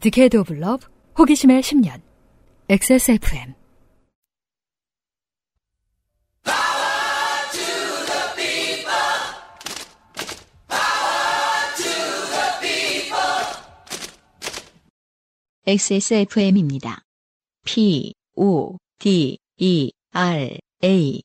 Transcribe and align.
디케이드 0.00 0.36
오브 0.36 0.52
러브 0.52 0.86
호기심의 1.18 1.60
10년 1.62 2.00
XSFM 2.68 3.54
XSFM입니다. 15.66 17.02
P, 17.66 18.14
O, 18.36 18.78
D, 18.98 19.36
E, 19.58 19.90
R, 20.12 20.56
A. 20.82 21.22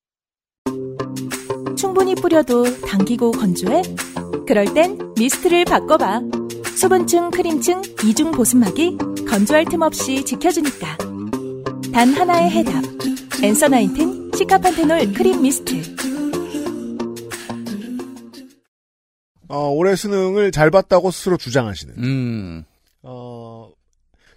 충분히 1.77 2.13
뿌려도 2.13 2.65
당기고 2.81 3.31
건조해? 3.31 3.83
그럴 4.45 4.73
땐 4.73 5.13
미스트를 5.17 5.63
바꿔봐. 5.63 6.42
수분층, 6.77 7.31
크림층, 7.31 7.81
이중 8.05 8.31
보습막이 8.31 8.97
건조할 9.29 9.65
틈 9.65 9.81
없이 9.81 10.23
지켜주니까. 10.25 10.97
단 11.93 12.13
하나의 12.13 12.49
해답. 12.49 12.83
엔서 13.41 13.67
나인틴 13.67 14.31
시카판테놀 14.35 15.13
크림 15.13 15.41
미스트. 15.41 15.81
어, 19.47 19.69
올해 19.69 19.95
수능을 19.95 20.51
잘 20.51 20.71
봤다고 20.71 21.11
스스로 21.11 21.37
주장하시는 21.37 21.93
음. 21.97 22.63
어, 23.03 23.69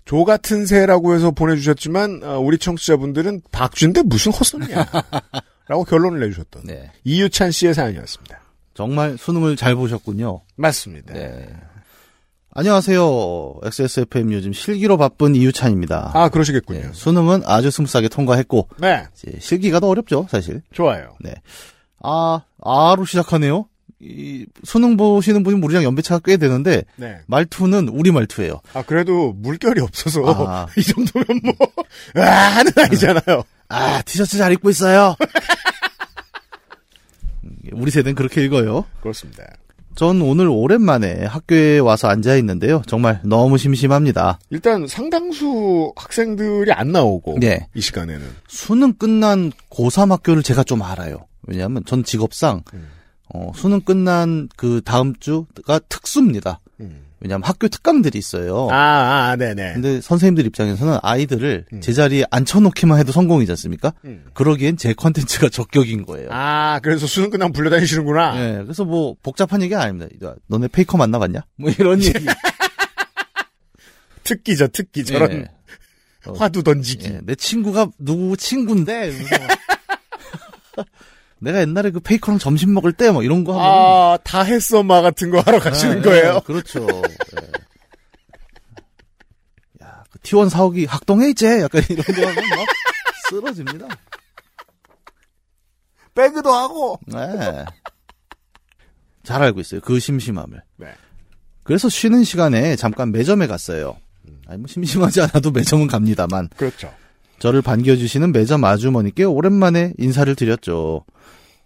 조 0.04 0.24
같은 0.24 0.66
새라고 0.66 1.14
해서 1.14 1.30
보내주셨지만 1.30 2.20
어, 2.22 2.38
우리 2.38 2.58
청취자분들은 2.58 3.40
박쥐인데 3.50 4.02
무슨 4.02 4.32
헛소리냐 4.32 4.86
라고 5.68 5.84
결론을 5.84 6.20
내주셨던 6.20 6.64
네. 6.66 6.92
이유찬 7.04 7.50
씨의 7.50 7.72
사연이었습니다. 7.74 8.40
정말 8.74 9.16
수능을 9.16 9.56
잘 9.56 9.74
보셨군요. 9.74 10.42
맞습니다. 10.56 11.14
네. 11.14 11.48
안녕하세요. 12.58 13.60
XSFM 13.64 14.32
요즘 14.32 14.54
실기로 14.54 14.96
바쁜 14.96 15.36
이유찬입니다. 15.36 16.12
아 16.14 16.30
그러시겠군요. 16.30 16.80
네, 16.80 16.88
수능은 16.90 17.42
아주 17.44 17.70
smooth하게 17.70 18.08
통과했고 18.08 18.70
네, 18.78 19.04
실기가 19.40 19.78
더 19.78 19.88
어렵죠, 19.88 20.26
사실. 20.30 20.62
좋아요. 20.72 21.18
네. 21.20 21.34
아, 22.02 22.40
아로 22.62 23.04
시작하네요. 23.04 23.66
이 24.00 24.46
수능 24.64 24.96
보시는 24.96 25.42
분이 25.42 25.60
우리랑 25.62 25.84
연배차가 25.84 26.22
꽤 26.24 26.38
되는데 26.38 26.84
네. 26.96 27.18
말투는 27.26 27.88
우리 27.88 28.10
말투예요. 28.10 28.62
아 28.72 28.80
그래도 28.80 29.34
물결이 29.34 29.82
없어서 29.82 30.22
아. 30.48 30.66
이 30.78 30.82
정도면 30.82 31.26
뭐 31.44 32.24
아, 32.24 32.26
하는 32.26 32.72
아니잖아요. 32.74 33.42
아, 33.68 34.00
티셔츠 34.00 34.38
잘 34.38 34.50
입고 34.52 34.70
있어요. 34.70 35.14
우리 37.72 37.90
세대는 37.90 38.14
그렇게 38.14 38.42
읽어요. 38.42 38.86
그렇습니다. 39.02 39.44
전 39.96 40.20
오늘 40.20 40.46
오랜만에 40.48 41.24
학교에 41.24 41.78
와서 41.78 42.08
앉아 42.08 42.36
있는데요. 42.36 42.82
정말 42.86 43.20
너무 43.24 43.56
심심합니다. 43.56 44.38
일단 44.50 44.86
상당수 44.86 45.92
학생들이 45.96 46.70
안 46.72 46.92
나오고 46.92 47.38
네. 47.40 47.66
이 47.74 47.80
시간에는 47.80 48.24
수능 48.46 48.92
끝난 48.92 49.50
고3 49.70 50.10
학교를 50.10 50.42
제가 50.42 50.64
좀 50.64 50.82
알아요. 50.82 51.26
왜냐하면 51.46 51.82
전 51.86 52.04
직업상 52.04 52.62
음. 52.74 52.88
어, 53.34 53.52
수능 53.54 53.80
끝난 53.80 54.48
그 54.54 54.82
다음 54.84 55.14
주가 55.18 55.78
특수입니다. 55.88 56.60
음. 56.80 57.05
왜냐하면 57.26 57.44
학교 57.44 57.68
특강들이 57.68 58.18
있어요. 58.18 58.68
아, 58.70 59.30
아, 59.30 59.36
네네. 59.36 59.74
근데 59.74 60.00
선생님들 60.00 60.46
입장에서는 60.46 60.98
아이들을 61.02 61.66
음. 61.72 61.80
제자리에 61.80 62.24
앉혀놓기만 62.30 62.98
해도 63.00 63.10
성공이지 63.12 63.50
않습니까? 63.52 63.92
음. 64.04 64.26
그러기엔 64.32 64.76
제 64.76 64.94
컨텐츠가 64.94 65.48
적격인 65.48 66.06
거예요. 66.06 66.28
아, 66.30 66.78
그래서 66.82 67.06
수능 67.06 67.30
끝나면 67.30 67.52
불려다니시는구나. 67.52 68.40
예, 68.40 68.62
그래서 68.62 68.84
뭐 68.84 69.16
복잡한 69.22 69.60
얘기가 69.62 69.82
아닙니다. 69.82 70.06
야, 70.24 70.34
너네 70.46 70.68
페이커 70.68 70.96
만나봤냐? 70.96 71.40
뭐 71.56 71.70
이런 71.70 72.02
얘기. 72.02 72.24
특기죠, 74.22 74.68
특기. 74.68 75.04
저런 75.04 75.32
예. 75.32 75.50
어, 76.26 76.32
화두 76.32 76.62
던지기. 76.62 77.06
예, 77.06 77.20
내 77.24 77.34
친구가 77.34 77.88
누구 77.98 78.36
친구인데 78.36 79.12
내가 81.38 81.60
옛날에 81.60 81.90
그 81.90 82.00
페이커랑 82.00 82.38
점심 82.38 82.72
먹을 82.74 82.92
때 82.92 83.10
뭐 83.10 83.22
이런 83.22 83.44
거 83.44 83.52
하면 83.52 83.66
아, 83.66 84.18
다 84.24 84.42
했어, 84.42 84.82
마 84.82 85.02
같은 85.02 85.30
거 85.30 85.40
하러 85.40 85.58
가시는 85.60 86.02
거예요? 86.02 86.40
그렇죠. 86.46 86.86
예. 86.86 87.46
야, 89.84 90.02
그 90.10 90.18
T1 90.20 90.48
사옥이 90.48 90.86
학동에 90.86 91.28
있지? 91.30 91.46
약간 91.46 91.82
이런 91.90 92.04
거 92.04 92.12
하면 92.26 92.34
막 92.50 92.66
쓰러집니다. 93.30 93.86
배그도 96.14 96.50
하고. 96.52 96.98
네. 97.06 97.64
잘 99.22 99.42
알고 99.42 99.60
있어요. 99.60 99.80
그 99.82 99.98
심심함을. 100.00 100.62
네. 100.76 100.94
그래서 101.62 101.88
쉬는 101.88 102.24
시간에 102.24 102.76
잠깐 102.76 103.12
매점에 103.12 103.46
갔어요. 103.46 103.98
아니, 104.46 104.58
뭐 104.58 104.66
심심하지 104.68 105.20
않아도 105.22 105.50
매점은 105.50 105.88
갑니다만. 105.88 106.48
그렇죠. 106.56 106.92
저를 107.38 107.62
반겨주시는 107.62 108.32
매점 108.32 108.64
아주머니께 108.64 109.24
오랜만에 109.24 109.92
인사를 109.98 110.34
드렸죠. 110.34 111.04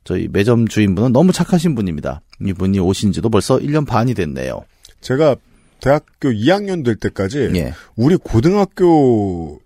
저희 0.04 0.28
매점 0.28 0.66
주인분은 0.69 1.12
너무 1.12 1.32
착하신 1.32 1.75
분입니다. 1.75 2.22
이분이 2.44 2.81
오신 2.81 3.12
지도 3.12 3.28
벌써 3.28 3.58
1년 3.58 3.86
반이 3.86 4.14
됐네요. 4.14 4.64
제가 5.00 5.36
대학교 5.80 6.30
2학년 6.30 6.84
될 6.84 6.97
때까지 6.97 7.50
예. 7.54 7.75
우리 7.97 8.16
고등학교 8.16 9.60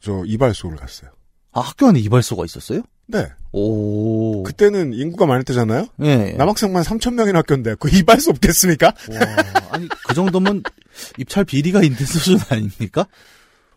저 0.00 0.22
이발소를 0.24 0.76
갔어요. 0.76 1.10
아, 1.52 1.60
학교 1.60 1.86
안에 1.86 1.98
이발소가 2.00 2.44
있었어요? 2.44 2.82
네. 3.06 3.26
오. 3.52 4.42
그때는 4.42 4.92
인구가 4.92 5.26
많을 5.26 5.42
때잖아요? 5.44 5.86
예. 6.02 6.32
남학생만 6.32 6.82
3,000명인 6.82 7.32
학교인데 7.32 7.76
그 7.78 7.88
이발소 7.90 8.30
없겠습니까? 8.32 8.86
와, 8.86 9.18
아니, 9.70 9.88
그 10.06 10.14
정도면 10.14 10.62
입찰 11.16 11.44
비리가 11.44 11.82
있는 11.82 11.98
수준 11.98 12.38
아닙니까? 12.50 13.06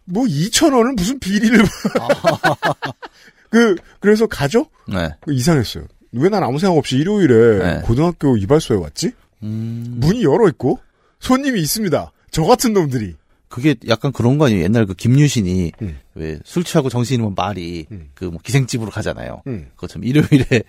뭐 0.05 0.25
2,000원을 0.25 0.95
무슨 0.95 1.19
비리를 1.19 1.59
그 3.49 3.75
그래서 3.99 4.27
가죠? 4.27 4.67
네. 4.87 5.09
이상했어요. 5.27 5.85
왜 6.13 6.29
난 6.29 6.43
아무 6.43 6.59
생각 6.59 6.77
없이 6.77 6.97
일요일에 6.97 7.57
네. 7.75 7.81
고등학교 7.83 8.35
이발소에 8.37 8.77
왔지? 8.77 9.11
음, 9.43 9.95
문이 9.97 10.23
열어 10.23 10.47
있고 10.49 10.79
손님이 11.19 11.61
있습니다. 11.61 12.11
저 12.31 12.43
같은 12.43 12.73
놈들이. 12.73 13.15
그게 13.47 13.75
약간 13.89 14.13
그런 14.13 14.37
거 14.37 14.45
아니에요? 14.45 14.63
옛날 14.63 14.85
그 14.85 14.93
김유신이 14.93 15.73
음. 15.81 15.99
왜술 16.15 16.63
취하고 16.63 16.87
정신이 16.89 17.21
면 17.21 17.33
말이 17.35 17.85
음. 17.91 18.09
그뭐 18.13 18.37
기생집으로 18.43 18.91
가잖아요. 18.91 19.41
음. 19.47 19.67
그것처럼 19.75 20.05
일요일에 20.05 20.63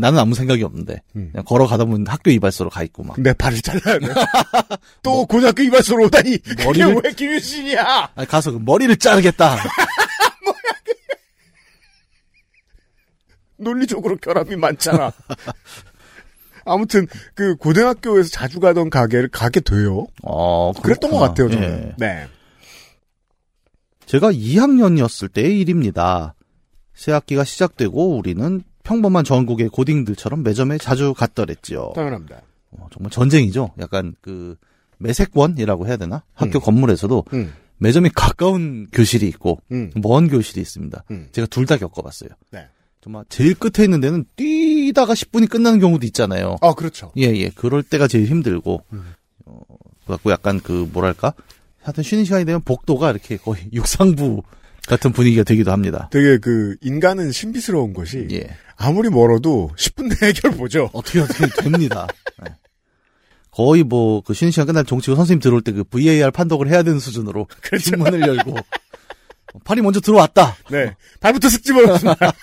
나는 0.00 0.18
아무 0.18 0.34
생각이 0.34 0.62
없는데 0.62 1.02
음. 1.16 1.28
그냥 1.32 1.44
걸어가다 1.44 1.84
보면 1.84 2.06
학교 2.06 2.30
이발소로 2.30 2.70
가 2.70 2.82
있고 2.82 3.02
막. 3.04 3.20
내 3.20 3.32
발을 3.32 3.60
잘라야 3.60 3.98
돼. 3.98 4.06
또 5.02 5.26
고등학교 5.26 5.62
이발소로 5.62 6.06
오다니. 6.06 6.38
뭐. 6.64 6.72
머리를- 6.72 7.04
왜 7.04 7.12
김유신이야? 7.12 8.12
아니, 8.14 8.26
가서 8.28 8.52
그 8.52 8.58
머리를 8.64 8.96
자르겠다. 8.96 9.56
논리적으로 13.56 14.16
결함이 14.16 14.56
많잖아. 14.56 15.12
아무튼 16.64 17.06
그 17.34 17.56
고등학교에서 17.56 18.28
자주 18.30 18.60
가던 18.60 18.90
가게를 18.90 19.28
가게 19.28 19.60
돼요. 19.60 20.06
어, 20.22 20.72
그랬던 20.72 21.10
것. 21.10 21.18
같아요, 21.18 21.50
저는. 21.50 21.88
예. 21.90 21.94
네. 21.98 22.28
제가 24.06 24.30
2학년이었을 24.32 25.32
때의 25.32 25.60
일입니다. 25.60 26.34
새 26.94 27.12
학기가 27.12 27.44
시작되고 27.44 28.16
우리는 28.16 28.62
평범한 28.82 29.24
전국의 29.24 29.68
고딩들처럼 29.68 30.42
매점에 30.42 30.78
자주 30.78 31.14
갔더랬지요. 31.14 31.92
당연합니다. 31.94 32.42
어, 32.72 32.88
정말 32.92 33.10
전쟁이죠. 33.10 33.70
약간 33.78 34.14
그 34.20 34.56
매색원이라고 34.98 35.86
해야 35.86 35.96
되나? 35.96 36.22
학교 36.34 36.58
음. 36.58 36.60
건물에서도 36.60 37.24
음, 37.34 37.52
매점이 37.78 38.10
가까운 38.14 38.86
교실이 38.92 39.26
있고 39.28 39.60
음, 39.72 39.90
먼 39.96 40.28
교실이 40.28 40.60
있습니다. 40.60 41.04
음. 41.10 41.28
제가 41.32 41.46
둘 41.46 41.66
다 41.66 41.76
겪어봤어요. 41.76 42.30
네. 42.50 42.66
정말 43.00 43.24
제일 43.28 43.54
끝에 43.54 43.84
있는 43.84 44.00
데는 44.00 44.24
뛰다가 44.36 45.12
10분이 45.14 45.50
끝나는 45.50 45.80
경우도 45.80 46.06
있잖아요. 46.06 46.56
아, 46.60 46.72
그렇죠. 46.74 47.10
예, 47.16 47.22
예. 47.34 47.48
그럴 47.50 47.82
때가 47.82 48.06
제일 48.06 48.26
힘들고, 48.26 48.84
음. 48.92 49.14
어, 49.44 49.58
그래갖고 50.06 50.30
약간 50.30 50.60
그, 50.60 50.88
뭐랄까? 50.92 51.34
하여튼 51.82 52.04
쉬는 52.04 52.24
시간이 52.24 52.44
되면 52.44 52.60
복도가 52.60 53.10
이렇게 53.10 53.36
거의 53.38 53.64
육상부 53.72 54.42
같은 54.88 55.12
분위기가 55.12 55.44
되기도 55.44 55.70
합니다. 55.72 56.08
되게 56.10 56.38
그 56.38 56.76
인간은 56.80 57.30
신비스러운 57.32 57.92
것이 57.92 58.26
예. 58.32 58.48
아무리 58.76 59.08
멀어도 59.10 59.70
10분 59.76 60.08
내에 60.08 60.30
해결 60.30 60.52
보죠. 60.52 60.90
어떻게 60.94 61.20
어떻게 61.20 61.46
됩니다. 61.62 62.06
예. 62.46 62.54
거의 63.52 63.82
뭐, 63.84 64.22
그 64.22 64.32
쉬는 64.34 64.50
시간 64.50 64.66
끝날 64.66 64.84
종치고 64.84 65.14
선생님 65.14 65.40
들어올 65.40 65.60
때 65.60 65.72
그 65.72 65.84
VAR 65.84 66.30
판독을 66.30 66.68
해야 66.68 66.82
되는 66.82 66.98
수준으로 66.98 67.46
뒷문을 67.84 68.20
열고, 68.22 68.56
어, 68.56 69.58
팔이 69.64 69.82
먼저 69.82 70.00
들어왔다. 70.00 70.56
네. 70.70 70.96
발부터 71.20 71.48
쓱 71.48 71.62
집어넣습니다. 71.62 72.32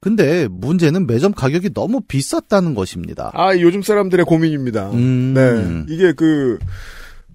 근데 0.00 0.48
문제는 0.48 1.06
매점 1.06 1.32
가격이 1.32 1.74
너무 1.74 2.00
비쌌다는 2.00 2.74
것입니다. 2.74 3.30
아, 3.34 3.54
요즘 3.58 3.82
사람들의 3.82 4.24
고민입니다. 4.24 4.90
음. 4.92 5.34
네. 5.34 5.84
이게 5.92 6.12
그 6.12 6.58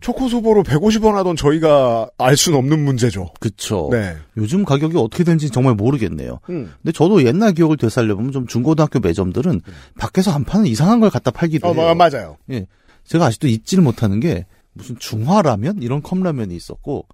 초코소보로 0.03 0.63
150원 0.63 1.13
하던 1.13 1.35
저희가 1.35 2.09
알 2.17 2.35
수는 2.38 2.59
없는 2.59 2.83
문제죠. 2.83 3.29
그쵸. 3.39 3.88
네. 3.91 4.15
요즘 4.38 4.65
가격이 4.65 4.97
어떻게 4.97 5.23
되는지 5.23 5.50
정말 5.50 5.75
모르겠네요. 5.75 6.39
음. 6.50 6.71
근데 6.81 6.91
저도 6.91 7.23
옛날 7.25 7.53
기억을 7.53 7.77
되살려보면 7.77 8.31
좀 8.33 8.45
중고등학교 8.45 9.00
매점들은 9.00 9.61
밖에서 9.97 10.31
한 10.31 10.44
판은 10.44 10.67
이상한 10.67 11.00
걸 11.00 11.09
갖다 11.09 11.31
팔기도 11.31 11.67
어, 11.69 11.73
해요. 11.73 11.95
마- 11.95 12.09
맞아요. 12.09 12.38
예. 12.51 12.67
제가 13.05 13.25
아직도 13.27 13.47
잊지를 13.47 13.83
못하는 13.83 14.19
게 14.19 14.45
무슨 14.73 14.97
중화라면 15.00 15.81
이런 15.81 16.01
컵라면이 16.01 16.53
있었고 16.55 17.05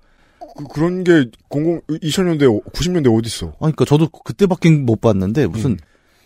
그, 0.74 0.80
런게 0.80 1.30
00, 1.50 1.82
2000년대, 1.88 2.72
90년대 2.74 3.16
어딨어? 3.18 3.48
아니, 3.48 3.58
그러니까 3.74 3.86
저도 3.86 4.10
그때밖에 4.10 4.72
못 4.72 5.00
봤는데 5.00 5.46
무슨 5.48 5.72
음. 5.72 5.78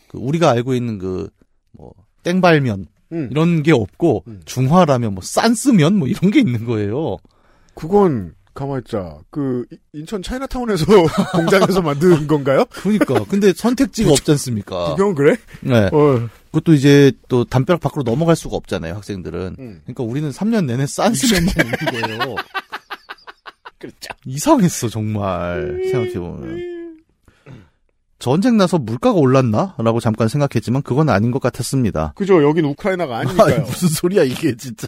그 0.08 0.18
우리가 0.18 0.50
알고 0.50 0.74
있는 0.74 0.98
그 0.98 1.30
뭐 1.76 1.92
땡발면 2.22 2.86
음. 3.14 3.28
이런 3.32 3.64
게 3.64 3.72
없고 3.72 4.24
음. 4.28 4.42
중화라면 4.46 5.14
뭐 5.14 5.24
싼스면 5.24 5.96
뭐 5.96 6.08
이런 6.08 6.32
게 6.32 6.40
있는 6.40 6.66
거예요. 6.66 7.18
그건, 7.76 8.34
가만있자. 8.54 9.20
그, 9.32 9.66
이- 9.72 9.78
인천 9.94 10.22
차이나타운에서 10.22 10.86
공장에서 11.34 11.82
만든 11.82 12.28
건가요? 12.28 12.66
그러니까 12.70 13.24
근데 13.26 13.52
선택지가 13.54 14.12
없지 14.12 14.32
않습니까? 14.32 14.92
구경 14.92 15.16
그래? 15.16 15.38
네. 15.62 15.90
어. 15.92 16.30
그것도 16.52 16.74
이제 16.74 17.12
또 17.30 17.44
담벼락 17.46 17.82
밖으로 17.82 18.04
넘어갈 18.04 18.36
수가 18.36 18.56
없잖아요, 18.58 18.94
학생들은. 18.96 19.56
음. 19.58 19.82
그러니까 19.86 20.04
우리는 20.04 20.30
3년 20.30 20.66
내내 20.66 20.86
싼스면만 20.86 21.54
먹는 21.58 22.02
거예요. 22.20 22.36
그렇죠. 23.80 24.14
이상했어, 24.26 24.88
정말. 24.90 25.82
생각해 25.92 26.14
보면. 26.14 26.83
전쟁 28.24 28.56
나서 28.56 28.78
물가가 28.78 29.20
올랐나? 29.20 29.76
라고 29.80 30.00
잠깐 30.00 30.30
생각했지만 30.30 30.82
그건 30.82 31.10
아닌 31.10 31.30
것 31.30 31.42
같았습니다. 31.42 32.14
그죠. 32.16 32.42
여긴 32.42 32.64
우크라이나가 32.64 33.18
아니니까요. 33.18 33.56
아니, 33.56 33.66
무슨 33.66 33.90
소리야, 33.90 34.24
이게 34.24 34.56
진짜. 34.56 34.88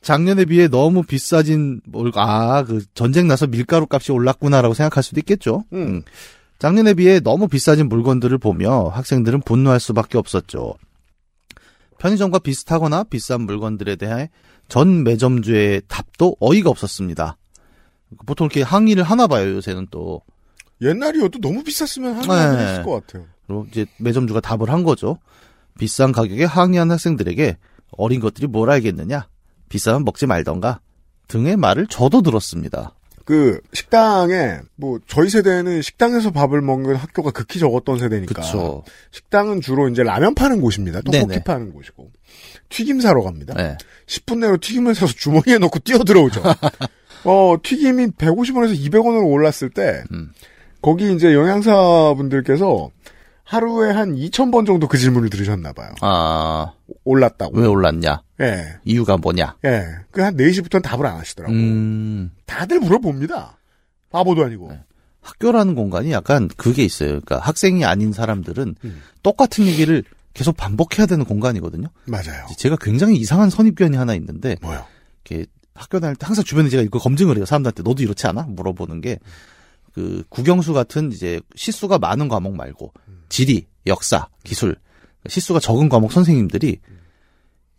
작년에 0.00 0.46
비해 0.46 0.66
너무 0.66 1.04
비싸진, 1.04 1.80
뭘, 1.86 2.10
아, 2.16 2.64
그, 2.64 2.84
전쟁 2.94 3.28
나서 3.28 3.46
밀가루 3.46 3.86
값이 3.88 4.10
올랐구나라고 4.10 4.74
생각할 4.74 5.04
수도 5.04 5.20
있겠죠. 5.20 5.62
음. 5.74 6.02
작년에 6.58 6.94
비해 6.94 7.20
너무 7.20 7.46
비싸진 7.46 7.88
물건들을 7.88 8.36
보며 8.38 8.88
학생들은 8.88 9.42
분노할 9.42 9.78
수밖에 9.78 10.18
없었죠. 10.18 10.74
편의점과 12.00 12.40
비슷하거나 12.40 13.04
비싼 13.04 13.42
물건들에 13.42 13.94
대해 13.94 14.28
전 14.66 15.04
매점주의 15.04 15.82
답도 15.86 16.34
어이가 16.40 16.68
없었습니다. 16.68 17.36
보통 18.26 18.46
이렇게 18.46 18.62
항의를 18.62 19.04
하나 19.04 19.28
봐요, 19.28 19.54
요새는 19.54 19.86
또. 19.92 20.22
옛날이어도 20.82 21.40
너무 21.40 21.62
비쌌으면 21.62 22.14
하는 22.14 22.22
네. 22.22 22.26
건 22.26 22.58
했을 22.58 22.82
것 22.82 23.06
같아요. 23.06 23.26
그리고 23.46 23.66
이제 23.70 23.86
매점주가 23.98 24.40
답을 24.40 24.70
한 24.70 24.82
거죠. 24.82 25.18
비싼 25.78 26.12
가격에 26.12 26.44
항의한 26.44 26.90
학생들에게 26.90 27.56
어린 27.92 28.20
것들이 28.20 28.46
뭘 28.46 28.70
알겠느냐? 28.70 29.28
비싸면 29.68 30.04
먹지 30.04 30.26
말던가. 30.26 30.80
등의 31.28 31.56
말을 31.56 31.86
저도 31.86 32.22
들었습니다. 32.22 32.94
그, 33.24 33.60
식당에, 33.72 34.58
뭐, 34.74 34.98
저희 35.06 35.30
세대는 35.30 35.80
식당에서 35.80 36.32
밥을 36.32 36.60
먹는 36.60 36.96
학교가 36.96 37.30
극히 37.30 37.60
적었던 37.60 37.98
세대니까. 37.98 38.42
그쵸. 38.42 38.82
식당은 39.12 39.60
주로 39.60 39.88
이제 39.88 40.02
라면 40.02 40.34
파는 40.34 40.60
곳입니다. 40.60 41.00
떡볶이 41.02 41.26
네네. 41.26 41.44
파는 41.44 41.72
곳이고. 41.72 42.10
튀김 42.68 43.00
사러 43.00 43.22
갑니다. 43.22 43.54
네. 43.54 43.76
10분 44.06 44.38
내로 44.38 44.58
튀김을 44.58 44.94
사서 44.94 45.12
주머니에 45.12 45.58
넣고 45.58 45.78
뛰어 45.78 45.98
들어오죠. 45.98 46.42
어, 47.24 47.56
튀김이 47.62 48.08
150원에서 48.08 48.76
200원으로 48.76 49.30
올랐을 49.30 49.70
때, 49.70 50.02
음. 50.10 50.32
거기 50.82 51.14
이제 51.14 51.32
영양사 51.34 51.72
분들께서 52.16 52.90
하루에 53.44 53.90
한 53.92 54.14
2,000번 54.14 54.66
정도 54.66 54.88
그 54.88 54.98
질문을 54.98 55.30
들으셨나봐요. 55.30 55.94
아, 56.00 56.72
올랐다고. 57.04 57.58
왜 57.58 57.66
올랐냐? 57.66 58.22
예. 58.40 58.64
이유가 58.84 59.16
뭐냐? 59.16 59.56
예. 59.64 59.84
그 60.10 60.22
한 60.22 60.36
4시부터는 60.36 60.82
답을 60.82 61.06
안 61.06 61.18
하시더라고요. 61.18 61.56
음, 61.58 62.30
다들 62.46 62.80
물어봅니다. 62.80 63.58
바보도 64.10 64.44
아니고. 64.44 64.68
네. 64.70 64.80
학교라는 65.20 65.74
공간이 65.74 66.10
약간 66.12 66.48
그게 66.56 66.82
있어요. 66.84 67.08
그러니까 67.10 67.38
학생이 67.38 67.84
아닌 67.84 68.12
사람들은 68.12 68.74
음. 68.84 69.02
똑같은 69.22 69.66
얘기를 69.66 70.02
계속 70.34 70.56
반복해야 70.56 71.06
되는 71.06 71.24
공간이거든요. 71.24 71.88
맞아요. 72.06 72.46
제가 72.56 72.76
굉장히 72.80 73.16
이상한 73.16 73.50
선입견이 73.50 73.96
하나 73.96 74.14
있는데 74.14 74.56
뭐요? 74.62 74.84
이렇게 75.24 75.46
학교 75.74 76.00
다닐 76.00 76.16
때 76.16 76.26
항상 76.26 76.42
주변에 76.44 76.68
제가 76.70 76.82
이거 76.82 76.98
검증을 76.98 77.36
해요. 77.36 77.44
사람들한테 77.44 77.82
너도 77.82 78.02
이렇지 78.02 78.26
않아? 78.26 78.46
물어보는 78.48 79.00
게 79.00 79.18
그 79.92 80.24
국영수 80.28 80.72
같은 80.72 81.12
이제 81.12 81.40
시수가 81.54 81.98
많은 81.98 82.28
과목 82.28 82.56
말고 82.56 82.92
지리, 83.28 83.66
역사, 83.86 84.28
기술 84.44 84.76
시수가 85.28 85.60
적은 85.60 85.88
과목 85.88 86.12
선생님들이 86.12 86.78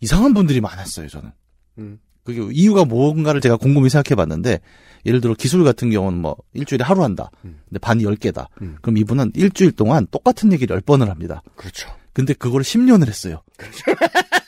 이상한 0.00 0.34
분들이 0.34 0.60
많았어요. 0.60 1.08
저는. 1.08 1.30
음. 1.78 1.98
그게 2.22 2.40
이유가 2.52 2.84
뭔가를 2.84 3.40
제가 3.40 3.56
곰곰이 3.56 3.90
생각해 3.90 4.14
봤는데 4.16 4.60
예를 5.04 5.20
들어 5.20 5.34
기술 5.34 5.62
같은 5.64 5.90
경우는 5.90 6.20
뭐 6.20 6.36
일주일에 6.54 6.82
하루 6.84 7.02
한다. 7.02 7.30
음. 7.44 7.60
근데 7.68 7.78
반이 7.78 8.04
10개다. 8.04 8.46
음. 8.62 8.78
그럼 8.80 8.96
이분은 8.96 9.32
일주일 9.34 9.72
동안 9.72 10.06
똑같은 10.10 10.52
얘기를 10.52 10.80
10번을 10.80 11.08
합니다. 11.08 11.42
그렇죠. 11.56 11.90
근데 12.12 12.32
그걸 12.32 12.62
10년을 12.62 13.08
했어요. 13.08 13.42
그 13.56 13.66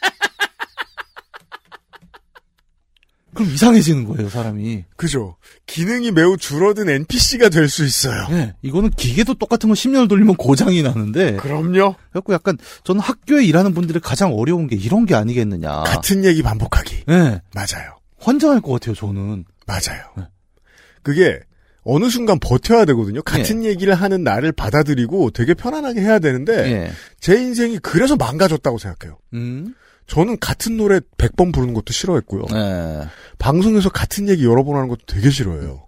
럼 3.38 3.48
이상해지는 3.52 4.04
거예요, 4.04 4.28
사람이. 4.28 4.84
그죠. 4.96 5.36
기능이 5.66 6.10
매우 6.12 6.36
줄어든 6.36 6.88
NPC가 6.88 7.48
될 7.48 7.68
수 7.68 7.84
있어요. 7.84 8.26
예, 8.30 8.54
이거는 8.62 8.90
기계도 8.90 9.34
똑같은 9.34 9.68
거 9.68 9.74
10년을 9.74 10.08
돌리면 10.08 10.36
고장이 10.36 10.82
나는데. 10.82 11.36
그럼요. 11.36 11.94
그래갖고 12.10 12.32
약간, 12.32 12.56
저는 12.84 13.00
학교에 13.00 13.44
일하는 13.44 13.74
분들이 13.74 14.00
가장 14.00 14.32
어려운 14.34 14.66
게 14.68 14.76
이런 14.76 15.04
게 15.06 15.14
아니겠느냐. 15.14 15.82
같은 15.82 16.24
얘기 16.24 16.42
반복하기. 16.42 17.04
예, 17.08 17.40
맞아요. 17.54 17.98
환장할 18.18 18.60
것 18.60 18.72
같아요, 18.72 18.94
저는. 18.94 19.44
맞아요. 19.66 20.02
네. 20.16 20.24
그게 21.02 21.40
어느 21.84 22.10
순간 22.10 22.38
버텨야 22.40 22.84
되거든요. 22.86 23.22
같은 23.22 23.62
얘기를 23.64 23.94
하는 23.94 24.24
나를 24.24 24.50
받아들이고 24.52 25.30
되게 25.30 25.54
편안하게 25.54 26.00
해야 26.00 26.18
되는데 26.18 26.52
예. 26.72 26.90
제 27.20 27.34
인생이 27.40 27.78
그래서 27.78 28.16
망가졌다고 28.16 28.78
생각해요. 28.78 29.18
음. 29.34 29.74
저는 30.06 30.38
같은 30.38 30.76
노래 30.76 31.00
100번 31.18 31.52
부르는 31.52 31.74
것도 31.74 31.92
싫어했고요. 31.92 32.44
예. 32.54 33.06
방송에서 33.38 33.88
같은 33.90 34.28
얘기 34.28 34.44
여러 34.44 34.62
번 34.64 34.76
하는 34.76 34.88
것도 34.88 35.00
되게 35.06 35.30
싫어해요. 35.30 35.86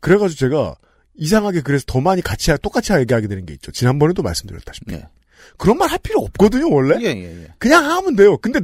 그래가지고 0.00 0.38
제가 0.38 0.74
이상하게 1.16 1.60
그래서 1.62 1.84
더 1.86 2.00
많이 2.00 2.22
같이 2.22 2.50
하- 2.50 2.56
똑같이 2.56 2.92
얘기하게 2.92 3.26
되는 3.26 3.44
게 3.46 3.52
있죠. 3.54 3.72
지난번에도 3.72 4.22
말씀드렸다시피. 4.22 4.94
예. 4.94 5.08
그런 5.56 5.78
말 5.78 5.88
할 5.90 5.98
필요 5.98 6.20
없거든요, 6.20 6.70
원래. 6.72 6.96
예, 7.00 7.06
예, 7.08 7.42
예. 7.42 7.48
그냥 7.58 7.84
하면 7.84 8.14
돼요. 8.16 8.36
근데 8.38 8.60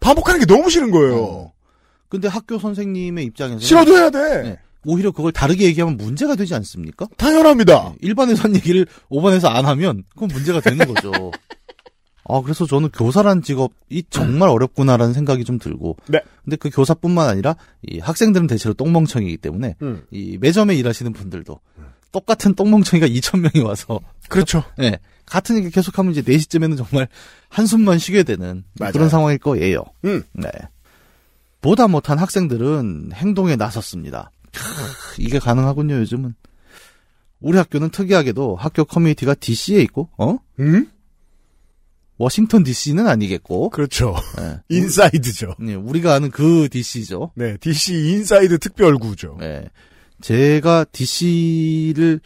반복하는 0.00 0.40
게 0.40 0.46
너무 0.46 0.68
싫은 0.68 0.90
거예요. 0.90 1.16
어. 1.24 1.52
근데 2.08 2.28
학교 2.28 2.58
선생님의 2.58 3.24
입장에서 3.26 3.60
싫어도 3.60 3.96
해야 3.96 4.10
돼. 4.10 4.42
네. 4.42 4.58
오히려 4.86 5.10
그걸 5.12 5.32
다르게 5.32 5.64
얘기하면 5.64 5.96
문제가 5.96 6.34
되지 6.34 6.54
않습니까? 6.56 7.06
당연합니다. 7.16 7.94
일반에서 8.02 8.42
한 8.42 8.54
얘기를 8.54 8.86
5반에서 9.10 9.46
안 9.46 9.64
하면 9.64 10.04
그건 10.10 10.28
문제가 10.28 10.60
되는 10.60 10.86
거죠. 10.92 11.30
아, 12.26 12.40
그래서 12.40 12.66
저는 12.66 12.88
교사란 12.90 13.42
직업이 13.42 14.02
정말 14.08 14.48
어렵구나라는 14.48 15.12
생각이 15.12 15.44
좀 15.44 15.58
들고. 15.58 15.96
네. 16.06 16.20
근데 16.42 16.56
그 16.56 16.70
교사뿐만 16.70 17.28
아니라 17.28 17.56
이 17.82 17.98
학생들은 17.98 18.46
대체로 18.46 18.74
똥멍청이기 18.74 19.36
때문에 19.38 19.76
음. 19.82 20.02
이 20.10 20.38
매점에 20.38 20.74
일하시는 20.74 21.12
분들도 21.12 21.58
똑같은 22.12 22.54
똥멍청이가 22.54 23.08
2,000명이 23.08 23.64
와서 23.64 24.00
그렇죠. 24.28 24.64
예. 24.80 24.98
같은 25.26 25.56
얘기 25.56 25.70
계속하면 25.70 26.12
이제 26.12 26.22
4시쯤에는 26.22 26.76
정말 26.76 27.08
한숨만 27.48 27.98
쉬게 27.98 28.22
되는 28.22 28.64
맞아요. 28.78 28.92
그런 28.92 29.08
상황일 29.08 29.38
거예요. 29.38 29.82
음. 30.04 30.22
네. 30.32 30.50
보다 31.60 31.88
못한 31.88 32.18
학생들은 32.18 33.12
행동에 33.14 33.56
나섰습니다. 33.56 34.30
크, 34.52 34.60
이게 35.18 35.38
가능하군요, 35.38 35.94
요즘은. 35.94 36.34
우리 37.40 37.56
학교는 37.56 37.90
특이하게도 37.90 38.56
학교 38.56 38.84
커뮤니티가 38.84 39.34
DC에 39.34 39.80
있고, 39.82 40.10
어? 40.18 40.36
음? 40.60 40.90
워싱턴 42.16 42.62
DC는 42.62 43.06
아니겠고, 43.06 43.70
그렇죠. 43.70 44.14
예. 44.40 44.60
인사이드죠. 44.74 45.56
네, 45.58 45.74
우리가 45.74 46.14
아는 46.14 46.30
그 46.30 46.68
DC죠. 46.70 47.32
네, 47.34 47.56
DC 47.58 47.92
인사이드 47.94 48.58
특별구죠. 48.58 49.38
예. 49.42 49.68
제가 50.20 50.84
DC를, 50.92 52.20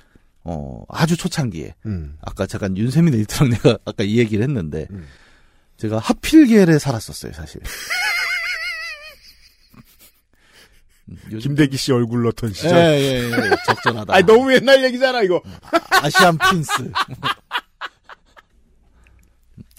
어, 0.44 0.84
아주 0.88 1.16
초창기에, 1.16 1.74
음. 1.86 2.16
아까 2.20 2.46
잠깐 2.46 2.76
윤세민 2.76 3.14
에디터랑 3.14 3.50
내가 3.62 3.78
아까 3.84 4.04
이 4.04 4.18
얘기를 4.18 4.42
했는데, 4.42 4.86
음. 4.90 5.06
제가 5.78 5.98
합필갤에 5.98 6.78
살았었어요, 6.78 7.32
사실. 7.32 7.60
음, 11.06 11.16
김대기 11.40 11.76
씨 11.76 11.92
얼굴 11.92 12.24
넣던 12.24 12.50
예, 12.50 12.54
시절. 12.54 12.76
예, 12.76 13.24
예, 13.24 13.30
적절하다. 13.64 14.14
아, 14.14 14.20
너무 14.22 14.52
옛날 14.52 14.84
얘기잖아, 14.84 15.22
이거. 15.22 15.40
아시안 16.02 16.36
프린스. 16.36 16.72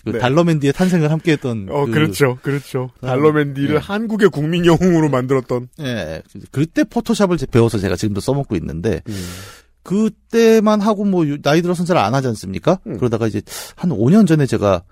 그 0.05 0.11
네. 0.11 0.19
달러맨디의 0.19 0.73
탄생을 0.73 1.11
함께했던. 1.11 1.67
어, 1.69 1.85
그, 1.85 1.91
그, 1.91 1.97
렇죠 1.99 2.37
그렇죠. 2.41 2.89
그 2.99 3.05
달러맨디를 3.07 3.75
네. 3.75 3.77
한국의 3.79 4.29
국민 4.29 4.65
영웅으로 4.65 5.09
만들었던. 5.09 5.69
예, 5.81 6.21
그때 6.51 6.83
포토샵을 6.83 7.37
제- 7.37 7.45
배워서 7.45 7.77
제가 7.79 7.95
지금도 7.95 8.21
써먹고 8.21 8.55
있는데 8.55 9.01
음. 9.09 9.25
그때만 9.83 10.81
하고 10.81 11.05
뭐 11.05 11.27
요- 11.27 11.41
나이 11.41 11.61
들어서는 11.61 11.85
잘 11.87 11.97
안 11.97 12.13
하지 12.13 12.27
않습니까? 12.27 12.79
음. 12.87 12.97
그러다가 12.97 13.27
이제 13.27 13.41
한 13.75 13.89
5년 13.91 14.27
전에 14.27 14.45
제가 14.45 14.83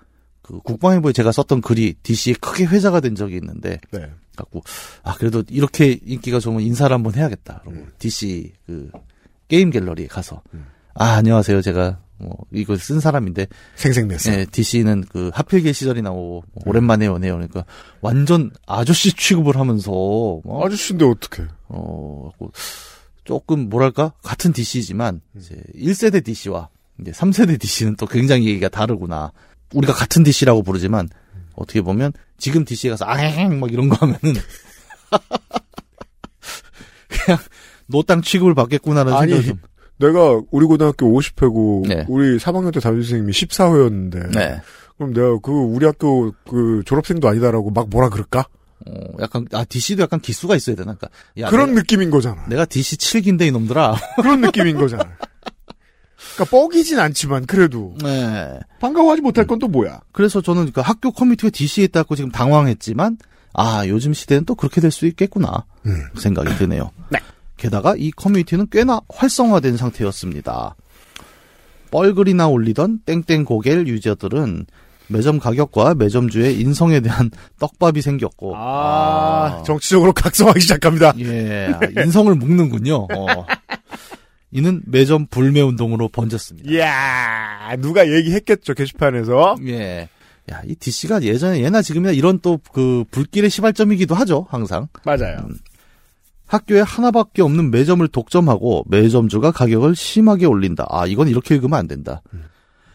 그 0.42 0.58
국방위부에 0.60 1.12
제가 1.12 1.30
썼던 1.32 1.60
글이 1.60 1.94
DC에 2.02 2.34
크게 2.40 2.64
회자가 2.64 3.00
된 3.00 3.14
적이 3.14 3.36
있는데 3.36 3.80
네. 3.92 4.10
갖고 4.36 4.62
아 5.02 5.14
그래도 5.14 5.42
이렇게 5.50 5.98
인기가 6.04 6.38
좋으면 6.40 6.62
인사를 6.62 6.92
한번 6.94 7.14
해야겠다. 7.14 7.60
그러고 7.64 7.80
음. 7.80 7.92
DC 7.98 8.52
그 8.66 8.90
게임 9.48 9.70
갤러리에 9.70 10.06
가서 10.06 10.42
음. 10.54 10.66
아 11.00 11.12
안녕하세요 11.12 11.62
제가 11.62 12.00
뭐 12.18 12.36
이걸 12.52 12.76
쓴 12.78 12.98
사람인데 12.98 13.46
생생냈어. 13.76 14.32
예, 14.32 14.46
DC는 14.46 15.04
그 15.08 15.30
하필계 15.32 15.72
시절이 15.72 16.02
나오고 16.02 16.42
오랜만에 16.66 17.06
오네요. 17.06 17.34
그러니까 17.34 17.64
완전 18.00 18.50
아저씨 18.66 19.12
취급을 19.12 19.56
하면서 19.56 19.92
뭐, 19.92 20.66
아저씨인데 20.66 21.04
어떡해. 21.04 21.48
어뭐 21.68 22.32
조금 23.22 23.68
뭐랄까 23.68 24.12
같은 24.24 24.52
DC지만 24.52 25.20
이제 25.36 25.62
1세대 25.76 26.24
DC와 26.24 26.68
이제 27.00 27.12
3세대 27.12 27.60
DC는 27.60 27.94
또 27.94 28.06
굉장히 28.06 28.48
얘기가 28.48 28.68
다르구나. 28.68 29.30
우리가 29.72 29.92
같은 29.92 30.24
DC라고 30.24 30.64
부르지만 30.64 31.08
어떻게 31.54 31.80
보면 31.80 32.12
지금 32.38 32.64
DC에 32.64 32.90
가서 32.90 33.04
아행 33.04 33.60
막 33.60 33.72
이런 33.72 33.88
거 33.88 33.94
하면은 33.94 34.18
그냥 37.06 37.38
노땅 37.86 38.22
취급을 38.22 38.56
받겠구나라는 38.56 39.20
생각이 39.20 39.46
좀. 39.46 39.60
내가 39.98 40.40
우리 40.50 40.66
고등학교 40.66 41.06
50회고 41.12 41.88
네. 41.88 42.04
우리 42.08 42.38
3학년 42.38 42.72
때 42.72 42.80
담임선생님이 42.80 43.32
14회였는데 43.32 44.34
네. 44.34 44.60
그럼 44.96 45.12
내가 45.12 45.38
그 45.38 45.50
우리 45.52 45.86
학교 45.86 46.32
그 46.48 46.82
졸업생도 46.86 47.28
아니다라고 47.28 47.70
막 47.70 47.88
뭐라 47.88 48.08
그럴까? 48.08 48.46
어, 48.86 48.92
약간 49.20 49.46
아 49.52 49.64
DC도 49.64 50.02
약간 50.04 50.20
기수가 50.20 50.54
있어야 50.56 50.76
되나? 50.76 50.94
그러니까 50.94 51.08
야, 51.38 51.48
그런 51.50 51.70
내가, 51.70 51.80
느낌인 51.80 52.10
거잖아. 52.10 52.44
내가 52.48 52.64
DC 52.64 52.96
7기인데 52.96 53.42
이놈들아. 53.48 53.96
그런 54.22 54.40
느낌인 54.40 54.76
거잖아. 54.78 55.04
그러니까 56.34 56.44
뻐기진 56.56 56.98
않지만 57.00 57.46
그래도 57.46 57.94
네. 58.02 58.58
반가워하지 58.80 59.22
못할 59.22 59.46
건 59.46 59.58
또 59.58 59.66
뭐야? 59.68 60.00
그래서 60.12 60.40
저는 60.40 60.70
그 60.72 60.80
학교 60.80 61.10
커뮤니티가 61.10 61.50
DC에 61.50 61.84
있다고 61.84 62.14
지금 62.14 62.30
당황했지만 62.30 63.18
아 63.54 63.86
요즘 63.88 64.12
시대는 64.14 64.44
또 64.44 64.54
그렇게 64.54 64.80
될 64.80 64.92
수 64.92 65.06
있겠구나 65.06 65.64
음. 65.86 66.00
생각이 66.16 66.56
드네요. 66.56 66.90
네. 67.10 67.18
게다가 67.58 67.94
이 67.98 68.10
커뮤니티는 68.12 68.68
꽤나 68.70 69.00
활성화된 69.10 69.76
상태였습니다. 69.76 70.74
뻘글이나 71.90 72.48
올리던 72.48 73.00
땡땡 73.04 73.44
고갤 73.44 73.86
유저들은 73.86 74.66
매점 75.08 75.38
가격과 75.38 75.94
매점주의 75.94 76.60
인성에 76.60 77.00
대한 77.00 77.30
떡밥이 77.58 78.00
생겼고 78.02 78.54
아, 78.56 79.62
정치적으로 79.66 80.12
각성하기 80.12 80.60
시작합니다. 80.60 81.12
예 81.18 81.70
아, 81.72 82.02
인성을 82.02 82.34
묶는군요. 82.34 83.08
어. 83.14 83.46
이는 84.50 84.80
매점 84.86 85.26
불매 85.26 85.60
운동으로 85.60 86.08
번졌습니다. 86.08 86.70
이야, 86.70 87.76
누가 87.80 88.10
얘기했겠죠, 88.10 88.72
게시판에서. 88.74 89.56
예. 89.66 90.08
야, 90.50 90.62
이 90.66 90.74
DC가 90.74 91.20
예전에 91.22 91.60
예나 91.60 91.82
지금이나 91.82 92.12
이런 92.12 92.38
또 92.40 92.58
그 92.72 93.04
불길의 93.10 93.50
시발점이기도 93.50 94.14
하죠, 94.14 94.46
항상. 94.50 94.88
맞아요. 95.04 95.36
학교에 96.48 96.80
하나밖에 96.80 97.42
없는 97.42 97.70
매점을 97.70 98.06
독점하고 98.08 98.84
매점주가 98.88 99.52
가격을 99.52 99.94
심하게 99.94 100.46
올린다. 100.46 100.86
아, 100.90 101.06
이건 101.06 101.28
이렇게 101.28 101.54
읽으면 101.54 101.78
안 101.78 101.86
된다. 101.86 102.22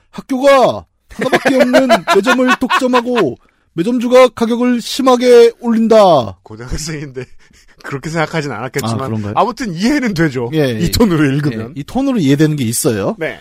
학교가 0.10 0.86
하나밖에 1.10 1.55
없는 1.55 1.88
매점을 2.15 2.48
독점하고 2.60 3.38
매점주가 3.74 4.29
가격을 4.29 4.81
심하게 4.81 5.51
올린다. 5.60 6.39
고등학생인데, 6.43 7.25
그렇게 7.83 8.10
생각하진 8.10 8.51
않았겠지만. 8.51 9.01
아, 9.01 9.05
그런가요? 9.05 9.33
아무튼 9.36 9.74
이해는 9.74 10.13
되죠. 10.13 10.50
예, 10.53 10.79
이 10.79 10.83
예. 10.83 10.91
톤으로 10.91 11.25
예, 11.25 11.36
읽으면. 11.36 11.74
이 11.75 11.83
톤으로 11.83 12.17
이해되는 12.17 12.55
게 12.55 12.63
있어요. 12.63 13.15
네. 13.19 13.39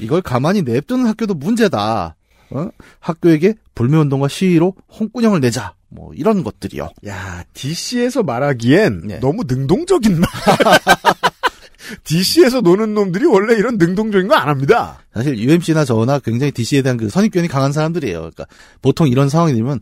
이걸 0.00 0.22
가만히 0.22 0.62
냅두는 0.62 1.06
학교도 1.06 1.34
문제다. 1.34 2.16
어? 2.54 2.70
학교에게 3.00 3.54
불매운동과 3.74 4.28
시위로 4.28 4.74
홍군형을 4.98 5.40
내자. 5.40 5.74
뭐 5.88 6.12
이런 6.14 6.42
것들이요. 6.42 6.88
야, 7.06 7.44
DC에서 7.52 8.22
말하기엔 8.22 9.02
네. 9.06 9.20
너무 9.20 9.42
능동적인 9.46 10.20
말. 10.20 10.30
DC에서 12.04 12.60
노는 12.60 12.94
놈들이 12.94 13.26
원래 13.26 13.54
이런 13.54 13.76
능동적인 13.76 14.28
거 14.28 14.34
안 14.34 14.48
합니다. 14.48 15.00
사실 15.12 15.36
UMC나 15.38 15.84
저나 15.84 16.18
굉장히 16.20 16.52
DC에 16.52 16.80
대한 16.82 16.96
그 16.96 17.08
선입견이 17.08 17.48
강한 17.48 17.72
사람들이에요. 17.72 18.18
그러니까 18.18 18.46
보통 18.80 19.08
이런 19.08 19.28
상황이 19.28 19.52
되면 19.52 19.80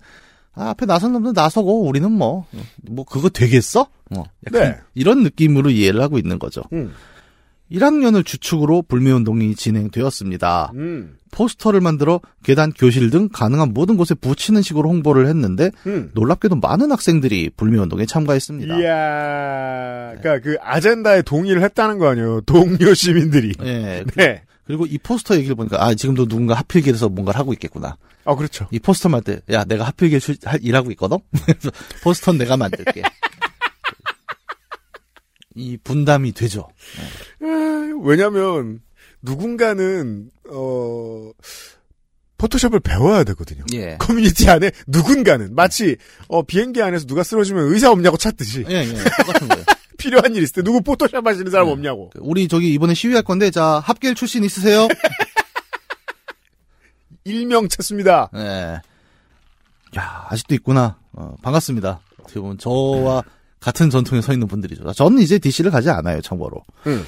아, 0.55 0.71
앞에 0.71 0.87
나선 0.87 1.13
놈들 1.13 1.33
나서고 1.35 1.83
우리는 1.87 2.11
뭐뭐 2.11 3.05
그거 3.09 3.29
되겠어? 3.29 3.87
어, 4.17 4.25
약간 4.47 4.63
네. 4.63 4.77
이런 4.95 5.23
느낌으로 5.23 5.71
이해를 5.71 6.01
하고 6.03 6.19
있는 6.19 6.39
거죠. 6.41 6.63
음. 6.73 6.93
1학년을 7.73 8.25
주축으로 8.27 8.83
불매운동이 8.83 9.55
진행되었습니다. 9.55 10.73
음. 10.75 11.17
포스터를 11.31 11.81
만들어 11.81 12.21
계단, 12.43 12.73
교실 12.73 13.11
등 13.11 13.29
가능한 13.33 13.73
모든 13.73 13.97
곳에 13.97 14.15
붙이는 14.15 14.63
식으로 14.63 14.89
홍보를 14.89 15.29
했는데 15.29 15.71
음. 15.87 16.11
놀랍게도 16.15 16.57
많은 16.57 16.91
학생들이 16.91 17.51
불매운동에 17.57 18.07
참가했습니다. 18.07 18.81
이야, 18.81 20.11
그니까 20.21 20.41
그 20.41 20.57
아젠다에 20.61 21.23
동의를 21.23 21.63
했다는 21.63 21.99
거 21.99 22.09
아니에요. 22.09 22.41
동료 22.43 22.95
시민들이. 22.95 23.53
예. 23.63 24.05
네. 24.17 24.43
그리고 24.67 24.87
이 24.87 24.99
포스터 24.99 25.37
얘기를 25.37 25.55
보니까 25.57 25.85
아 25.85 25.95
지금도 25.95 26.27
누군가 26.27 26.55
하필길에서 26.55 27.09
뭔가를 27.09 27.39
하고 27.39 27.53
있겠구나. 27.53 27.97
아, 28.25 28.35
그렇죠. 28.37 28.69
이 28.71 28.79
포스터 28.79 29.09
만들 29.09 29.41
때, 29.47 29.55
야, 29.55 29.65
내가 29.65 29.85
합필갤 29.85 30.21
출- 30.21 30.37
일하고 30.61 30.91
있거든? 30.93 31.19
포스터는 32.05 32.39
내가 32.39 32.57
만들게. 32.57 33.03
이 35.55 35.77
분담이 35.77 36.33
되죠. 36.33 36.69
왜냐면, 38.03 38.81
누군가는, 39.23 40.31
어, 40.49 41.31
포토샵을 42.41 42.81
배워야 42.81 43.23
되거든요. 43.25 43.65
예. 43.75 43.97
커뮤니티 43.99 44.49
안에 44.49 44.71
누군가는 44.87 45.55
마치 45.55 45.99
어, 46.29 46.43
비행기 46.43 46.81
안에서 46.81 47.05
누가 47.05 47.23
쓰러지면 47.23 47.71
의사 47.71 47.91
없냐고 47.91 48.17
찾듯이 48.17 48.65
예, 48.67 48.77
예. 48.77 48.95
똑같은 48.95 49.47
거예요. 49.47 49.65
필요한 49.99 50.35
일 50.35 50.43
있을 50.43 50.55
때 50.55 50.63
누구 50.63 50.81
포토샵 50.81 51.27
하시는 51.27 51.51
사람 51.51 51.67
네. 51.67 51.73
없냐고. 51.73 52.11
우리 52.19 52.49
저기 52.49 52.73
이번에 52.73 52.95
시위할 52.95 53.23
건데, 53.23 53.51
자, 53.51 53.83
합갤 53.85 54.15
출신 54.15 54.43
있으세요? 54.43 54.89
일명 57.25 57.69
찾습니다. 57.69 58.31
예. 58.35 58.81
야, 59.99 60.27
아직도 60.31 60.55
있구나. 60.55 60.99
어, 61.13 61.37
반갑습니다. 61.43 62.01
어떻게 62.23 62.41
보면 62.41 62.57
저와 62.57 63.23
같은 63.61 63.91
전통에 63.91 64.23
서 64.23 64.33
있는 64.33 64.49
분들이죠. 64.49 64.93
저는 64.93 65.19
이제 65.19 65.39
DC를 65.39 65.71
가지 65.71 65.91
않아요, 65.91 66.21
참고로. 66.21 66.63
음. 66.87 67.05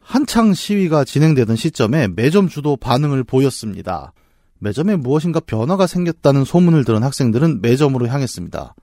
한창 0.00 0.52
시위가 0.52 1.04
진행되던 1.04 1.54
시점에 1.56 2.08
매점 2.08 2.48
주도 2.48 2.76
반응을 2.76 3.22
보였습니다. 3.24 4.12
매점에 4.58 4.96
무엇인가 4.96 5.40
변화가 5.40 5.86
생겼다는 5.86 6.44
소문을 6.44 6.84
들은 6.84 7.02
학생들은 7.02 7.62
매점으로 7.62 8.08
향했습니다. 8.08 8.74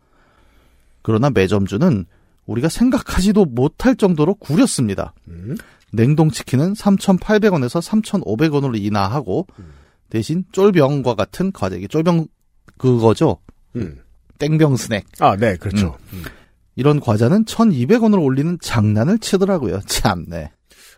그러나 1.02 1.30
매점주는 1.30 2.06
우리가 2.46 2.70
생각하지도 2.70 3.46
못할 3.46 3.96
정도로 3.96 4.36
구렸습니다. 4.36 5.14
음. 5.28 5.56
냉동치킨은 5.92 6.74
3,800원에서 6.74 7.82
3,500원으로 7.82 8.82
인하하고 8.82 9.48
대신 10.10 10.44
쫄병과 10.52 11.16
같은 11.16 11.52
과자, 11.52 11.76
이게 11.76 11.88
쫄병 11.88 12.28
그거죠. 12.78 13.38
음. 13.76 14.00
땡병 14.40 14.78
스낵. 14.78 15.04
아, 15.20 15.36
네, 15.36 15.56
그렇죠. 15.58 15.98
이런 16.80 17.02
과자는 17.02 17.44
1,200원으로 17.44 18.24
올리는 18.24 18.58
장난을 18.62 19.20
치더라고요. 19.20 19.82
참, 19.86 20.24
네. 20.30 20.50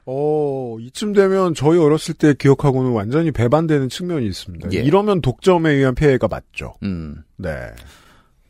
어, 0.06 0.78
이쯤 0.80 1.14
되면 1.14 1.56
저희 1.56 1.80
어렸을 1.80 2.14
때 2.14 2.36
기억하고는 2.36 2.92
완전히 2.92 3.32
배반되는 3.32 3.90
측면이 3.90 4.28
있습니다. 4.28 4.70
예. 4.74 4.78
이러면 4.78 5.22
독점에 5.22 5.72
의한 5.72 5.96
피해가 5.96 6.28
맞죠. 6.28 6.76
음. 6.84 7.24
네. 7.38 7.50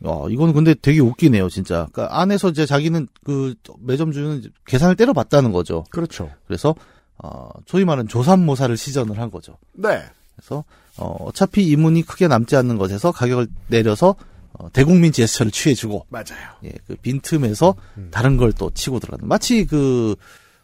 어, 0.04 0.28
이건 0.28 0.52
근데 0.52 0.74
되게 0.74 1.00
웃기네요, 1.00 1.48
진짜. 1.48 1.86
그러니까 1.92 2.20
안에서 2.20 2.50
이제 2.50 2.66
자기는 2.66 3.08
그 3.24 3.54
매점 3.80 4.12
주는 4.12 4.38
이제 4.38 4.50
계산을 4.66 4.96
때려봤다는 4.96 5.52
거죠. 5.52 5.84
그렇죠. 5.88 6.28
그래서 6.46 6.74
어, 7.16 7.48
소위 7.66 7.86
말하는 7.86 8.08
조삼모사를 8.08 8.76
시전을 8.76 9.18
한 9.18 9.30
거죠. 9.30 9.56
네. 9.72 10.02
그래서 10.36 10.64
어, 10.98 11.16
어차피 11.20 11.66
이문이 11.66 12.02
크게 12.02 12.28
남지 12.28 12.56
않는 12.56 12.76
것에서 12.76 13.10
가격을 13.10 13.46
내려서 13.68 14.16
어, 14.58 14.70
대국민 14.72 15.12
제스처를 15.12 15.50
취해주고 15.52 16.06
맞아요. 16.08 16.56
예, 16.64 16.72
그 16.86 16.94
빈틈에서 16.96 17.74
다른 18.10 18.36
걸 18.36 18.52
또 18.52 18.70
치고 18.70 19.00
들어가는 19.00 19.26
마치 19.28 19.64
그 19.66 20.14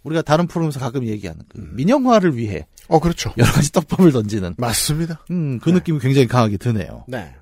우리가 0.03 0.23
다른 0.23 0.47
프로그램에서 0.47 0.79
가끔 0.81 1.07
얘기하는 1.07 1.43
그 1.49 1.59
민영화를 1.73 2.37
위해 2.37 2.67
어, 2.89 2.99
그렇죠. 3.01 3.33
여러 3.37 3.51
가지 3.53 3.73
떡밥을 3.73 4.13
던지는 4.13 4.55
맞습니다. 4.59 5.25
음, 5.31 5.59
그 5.61 5.71
느낌이 5.71 5.99
굉장히 6.01 6.27
강하게 6.27 6.57
드네요. 6.57 7.05
네. 7.09 7.35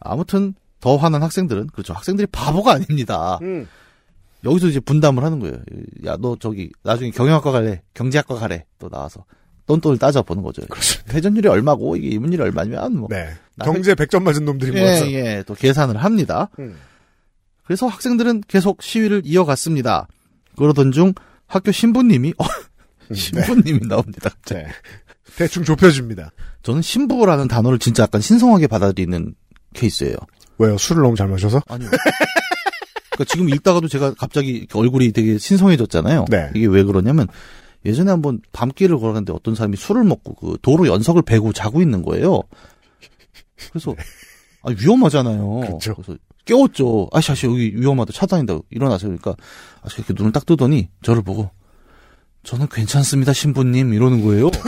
아무튼 0.00 0.54
더 0.80 0.96
화난 0.96 1.22
학생들은 1.22 1.68
그렇죠. 1.68 1.94
학생들이 1.94 2.26
바보가 2.26 2.72
아닙니다. 2.72 3.38
음. 3.42 3.66
여기서 4.44 4.66
이제 4.68 4.80
분담을 4.80 5.24
하는 5.24 5.38
거예요. 5.40 5.56
야, 6.04 6.16
너 6.20 6.36
저기 6.38 6.70
나중에 6.82 7.10
경영학과 7.10 7.50
갈래, 7.50 7.80
경제학과 7.94 8.34
갈래 8.34 8.66
또 8.78 8.90
나와서 8.90 9.24
똔똔을 9.66 9.98
따져보는 9.98 10.42
거죠. 10.42 10.62
회전율이 11.12 11.48
얼마고 11.48 11.96
이게 11.96 12.08
이문율이 12.08 12.42
얼마면 12.42 12.96
뭐 12.96 13.08
네. 13.10 13.28
나 13.56 13.64
경제 13.64 13.94
100점 13.94 14.22
맞은 14.22 14.44
놈들이 14.44 14.76
예, 14.76 14.80
모여서. 14.80 15.10
예, 15.12 15.42
또 15.46 15.54
계산을 15.54 15.96
합니다. 15.96 16.50
음. 16.58 16.76
그래서 17.64 17.86
학생들은 17.86 18.42
계속 18.46 18.82
시위를 18.82 19.22
이어갔습니다. 19.24 20.06
그러던 20.56 20.92
중 20.92 21.14
학교 21.46 21.72
신부님이 21.72 22.34
어, 22.38 22.44
신부님이 23.14 23.88
나옵니다. 23.88 24.30
네. 24.46 24.66
대충 25.36 25.64
좁혀집니다. 25.64 26.30
저는 26.62 26.82
신부라는 26.82 27.48
단어를 27.48 27.78
진짜 27.78 28.04
약간 28.04 28.20
신성하게 28.20 28.66
받아들이는 28.66 29.34
케이스예요. 29.74 30.16
왜요? 30.58 30.78
술을 30.78 31.02
너무 31.02 31.16
잘 31.16 31.26
마셔서? 31.28 31.60
아니요. 31.68 31.90
그러니까 33.10 33.24
지금 33.32 33.48
읽다가도 33.48 33.88
제가 33.88 34.14
갑자기 34.14 34.66
얼굴이 34.72 35.12
되게 35.12 35.38
신성해졌잖아요. 35.38 36.26
네. 36.30 36.50
이게 36.54 36.66
왜 36.66 36.84
그러냐면 36.84 37.26
예전에 37.84 38.10
한번 38.10 38.40
밤길을 38.52 38.96
걸어갔는데 38.96 39.32
어떤 39.32 39.54
사람이 39.54 39.76
술을 39.76 40.04
먹고 40.04 40.34
그 40.34 40.58
도로 40.62 40.86
연석을 40.86 41.22
베고 41.22 41.52
자고 41.52 41.82
있는 41.82 42.02
거예요. 42.02 42.42
그래서 43.70 43.94
아 44.62 44.70
위험하잖아요. 44.78 45.60
그렇죠. 45.60 45.94
그래서 45.94 46.18
깨웠죠. 46.44 47.08
아씨 47.12 47.32
아씨 47.32 47.46
여기 47.46 47.74
위험하다 47.76 48.12
차 48.12 48.26
다닌다 48.26 48.58
일어나세요. 48.70 49.08
그러니까 49.16 49.34
아씨 49.82 49.96
이렇게 49.98 50.14
눈을 50.16 50.32
딱 50.32 50.46
뜨더니 50.46 50.88
저를 51.02 51.22
보고 51.22 51.50
저는 52.42 52.68
괜찮습니다 52.68 53.32
신부님 53.32 53.92
이러는 53.94 54.24
거예요. 54.24 54.50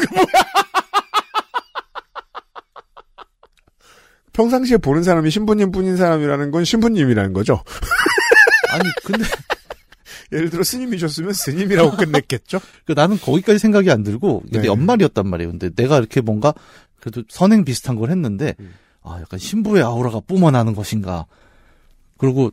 평상시에 4.32 4.76
보는 4.76 5.02
사람이 5.02 5.30
신부님 5.30 5.72
뿐인 5.72 5.96
사람이라는 5.96 6.50
건 6.50 6.64
신부님이라는 6.64 7.32
거죠. 7.32 7.62
아니 8.70 8.84
근데 9.02 9.24
예를 10.32 10.50
들어 10.50 10.62
스님이셨으면 10.64 11.32
스님이라고 11.32 11.96
끝냈겠죠. 11.96 12.60
그 12.84 12.92
나는 12.92 13.18
거기까지 13.18 13.58
생각이 13.58 13.90
안 13.90 14.02
들고 14.02 14.40
근데 14.40 14.62
네. 14.62 14.66
연말이었단 14.66 15.26
말이에요. 15.26 15.50
근데 15.52 15.70
내가 15.70 15.98
이렇게 15.98 16.20
뭔가 16.20 16.52
그래도 17.00 17.22
선행 17.28 17.64
비슷한 17.64 17.96
걸 17.96 18.10
했는데 18.10 18.54
음. 18.60 18.74
아 19.02 19.18
약간 19.20 19.38
신부의 19.38 19.82
아우라가 19.82 20.20
뿜어나는 20.20 20.74
것인가. 20.74 21.26
그리고 22.18 22.50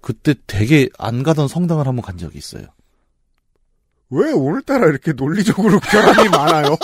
그때 0.00 0.34
되게 0.46 0.88
안 0.98 1.22
가던 1.22 1.48
성당을 1.48 1.86
한번 1.86 2.02
간 2.02 2.16
적이 2.16 2.38
있어요. 2.38 2.66
왜 4.10 4.30
오늘따라 4.32 4.86
이렇게 4.88 5.12
논리적으로 5.12 5.80
결함이 5.80 6.28
많아요? 6.30 6.76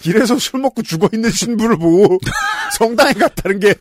길에서 0.00 0.38
술 0.38 0.60
먹고 0.60 0.82
죽어 0.82 1.08
있는 1.12 1.30
신부를 1.30 1.78
보고 1.78 2.18
성당에 2.76 3.12
갔다는 3.14 3.58
게 3.58 3.74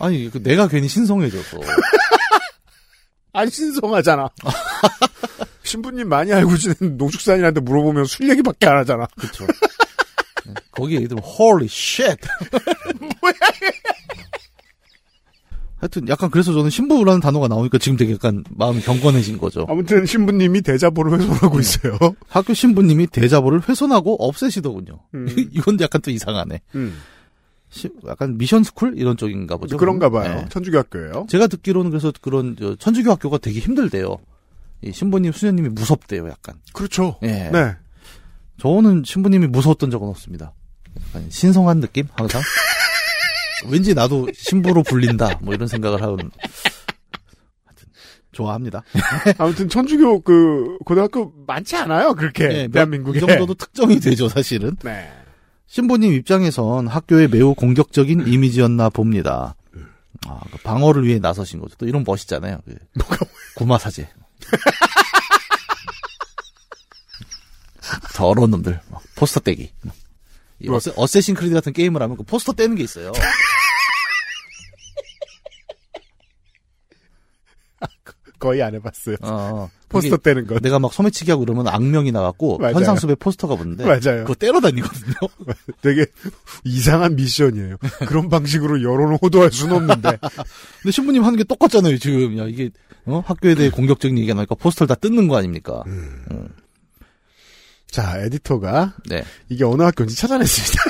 아니 0.00 0.28
그 0.30 0.42
내가 0.42 0.66
괜히 0.66 0.88
신성해져서 0.88 1.60
안 3.34 3.50
신성하잖아. 3.50 4.28
신부님 5.64 6.08
많이 6.08 6.32
알고 6.32 6.56
지낸 6.56 6.96
농축산인한테 6.96 7.60
물어보면 7.60 8.04
술 8.06 8.30
얘기밖에 8.30 8.66
안 8.66 8.78
하잖아. 8.78 9.06
그쵸. 9.18 9.46
네, 10.46 10.54
예를 10.94 11.08
들면 11.08 11.22
holy 11.24 11.66
shit. 11.66 12.16
뭐야? 13.20 13.34
하여튼 15.78 16.08
약간 16.08 16.30
그래서 16.30 16.52
저는 16.52 16.70
신부라는 16.70 17.20
단어가 17.20 17.46
나오니까 17.48 17.76
지금 17.78 17.98
되게 17.98 18.14
약간 18.14 18.42
마음이 18.50 18.80
경건해진 18.80 19.36
거죠. 19.36 19.66
아무튼 19.68 20.06
신부님이 20.06 20.62
대자보를 20.62 21.18
훼손하고 21.18 21.60
있어요. 21.60 21.98
학교 22.28 22.54
신부님이 22.54 23.08
대자보를 23.08 23.68
훼손하고 23.68 24.14
없애시더군요. 24.18 25.00
음. 25.14 25.26
이건 25.52 25.78
약간 25.80 26.00
또 26.00 26.10
이상하네. 26.10 26.60
음, 26.76 26.96
시- 26.96 27.13
약간 28.06 28.36
미션 28.38 28.62
스쿨 28.64 28.94
이런 28.98 29.16
쪽인가 29.16 29.56
보죠. 29.56 29.76
그런가 29.76 30.10
봐요. 30.10 30.34
네. 30.42 30.46
천주교 30.48 30.78
학교예요. 30.78 31.26
제가 31.28 31.46
듣기로는 31.46 31.90
그래서 31.90 32.12
그런 32.20 32.56
저 32.58 32.76
천주교 32.76 33.10
학교가 33.10 33.38
되게 33.38 33.60
힘들대요. 33.60 34.16
이 34.82 34.92
신부님 34.92 35.32
수녀님이 35.32 35.70
무섭대요, 35.70 36.28
약간. 36.28 36.56
그렇죠. 36.72 37.18
예. 37.22 37.50
네. 37.52 37.74
저는 38.58 39.02
신부님이 39.04 39.46
무서웠던 39.48 39.90
적은 39.90 40.08
없습니다. 40.08 40.52
약간 41.08 41.28
신성한 41.30 41.80
느낌 41.80 42.06
항상. 42.14 42.40
왠지 43.70 43.94
나도 43.94 44.28
신부로 44.34 44.82
불린다 44.82 45.38
뭐 45.42 45.54
이런 45.54 45.66
생각을 45.68 46.02
하는. 46.02 46.16
하여튼 47.64 47.86
좋아합니다. 48.32 48.82
아무튼 49.38 49.68
천주교 49.68 50.20
그 50.20 50.76
고등학교 50.84 51.32
많지 51.46 51.74
않아요. 51.76 52.14
그렇게 52.14 52.44
예, 52.44 52.62
몇- 52.68 52.72
대한민국에. 52.72 53.18
이 53.18 53.20
정도도 53.20 53.54
특정이 53.54 53.98
되죠, 54.00 54.28
사실은. 54.28 54.76
네. 54.84 55.10
신부님 55.74 56.12
입장에선 56.12 56.86
학교에 56.86 57.26
매우 57.26 57.52
공격적인 57.52 58.28
이미지였나 58.28 58.90
봅니다. 58.90 59.56
아, 60.24 60.38
그 60.52 60.58
방어를 60.58 61.04
위해 61.04 61.18
나서신 61.18 61.58
거죠. 61.58 61.74
또 61.78 61.88
이런 61.88 62.04
멋있잖아요. 62.06 62.60
그 62.64 62.76
구마사제. 63.56 64.08
더러운 68.14 68.52
놈들. 68.52 68.80
막 68.88 69.02
포스터 69.16 69.40
떼기. 69.40 69.72
이 70.60 70.68
뭐- 70.68 70.76
어세, 70.76 70.92
Assassin 70.94 71.34
Creed 71.34 71.52
같은 71.54 71.72
게임을 71.72 72.00
하면 72.02 72.16
그 72.18 72.22
포스터 72.22 72.52
떼는 72.52 72.76
게 72.76 72.84
있어요. 72.84 73.10
거의 78.44 78.62
안 78.62 78.74
해봤어요. 78.74 79.16
어, 79.22 79.70
포스터 79.88 80.16
그게 80.18 80.34
떼는 80.34 80.46
건. 80.46 80.58
내가 80.60 80.78
막 80.78 80.92
소매치기 80.92 81.30
하고 81.30 81.44
그러면 81.44 81.66
악명이 81.68 82.12
나갖고 82.12 82.58
맞아요. 82.58 82.74
현상수배 82.74 83.14
포스터가 83.14 83.56
붙는데 83.56 83.84
맞아요. 83.84 84.24
그거 84.24 84.34
떼러 84.34 84.60
다니거든요. 84.60 85.14
되게 85.80 86.04
이상한 86.64 87.16
미션이에요. 87.16 87.76
그런 88.06 88.28
방식으로 88.28 88.82
여론을 88.82 89.18
호도할 89.22 89.50
수는 89.50 89.76
없는데. 89.76 90.18
근데 90.82 90.90
신부님 90.92 91.24
하는 91.24 91.38
게 91.38 91.44
똑같잖아요, 91.44 91.96
지금. 91.98 92.36
야, 92.38 92.44
이게, 92.46 92.68
어? 93.06 93.22
학교에 93.26 93.54
대해 93.54 93.70
공격적인 93.70 94.18
얘기가 94.18 94.34
나니까 94.34 94.54
포스터를 94.56 94.88
다 94.88 94.94
뜯는 94.94 95.26
거 95.28 95.36
아닙니까? 95.36 95.82
자, 97.90 98.18
에디터가 98.18 98.94
네. 99.08 99.24
이게 99.48 99.64
어느 99.64 99.82
학교인지 99.82 100.16
찾아냈습니다. 100.16 100.82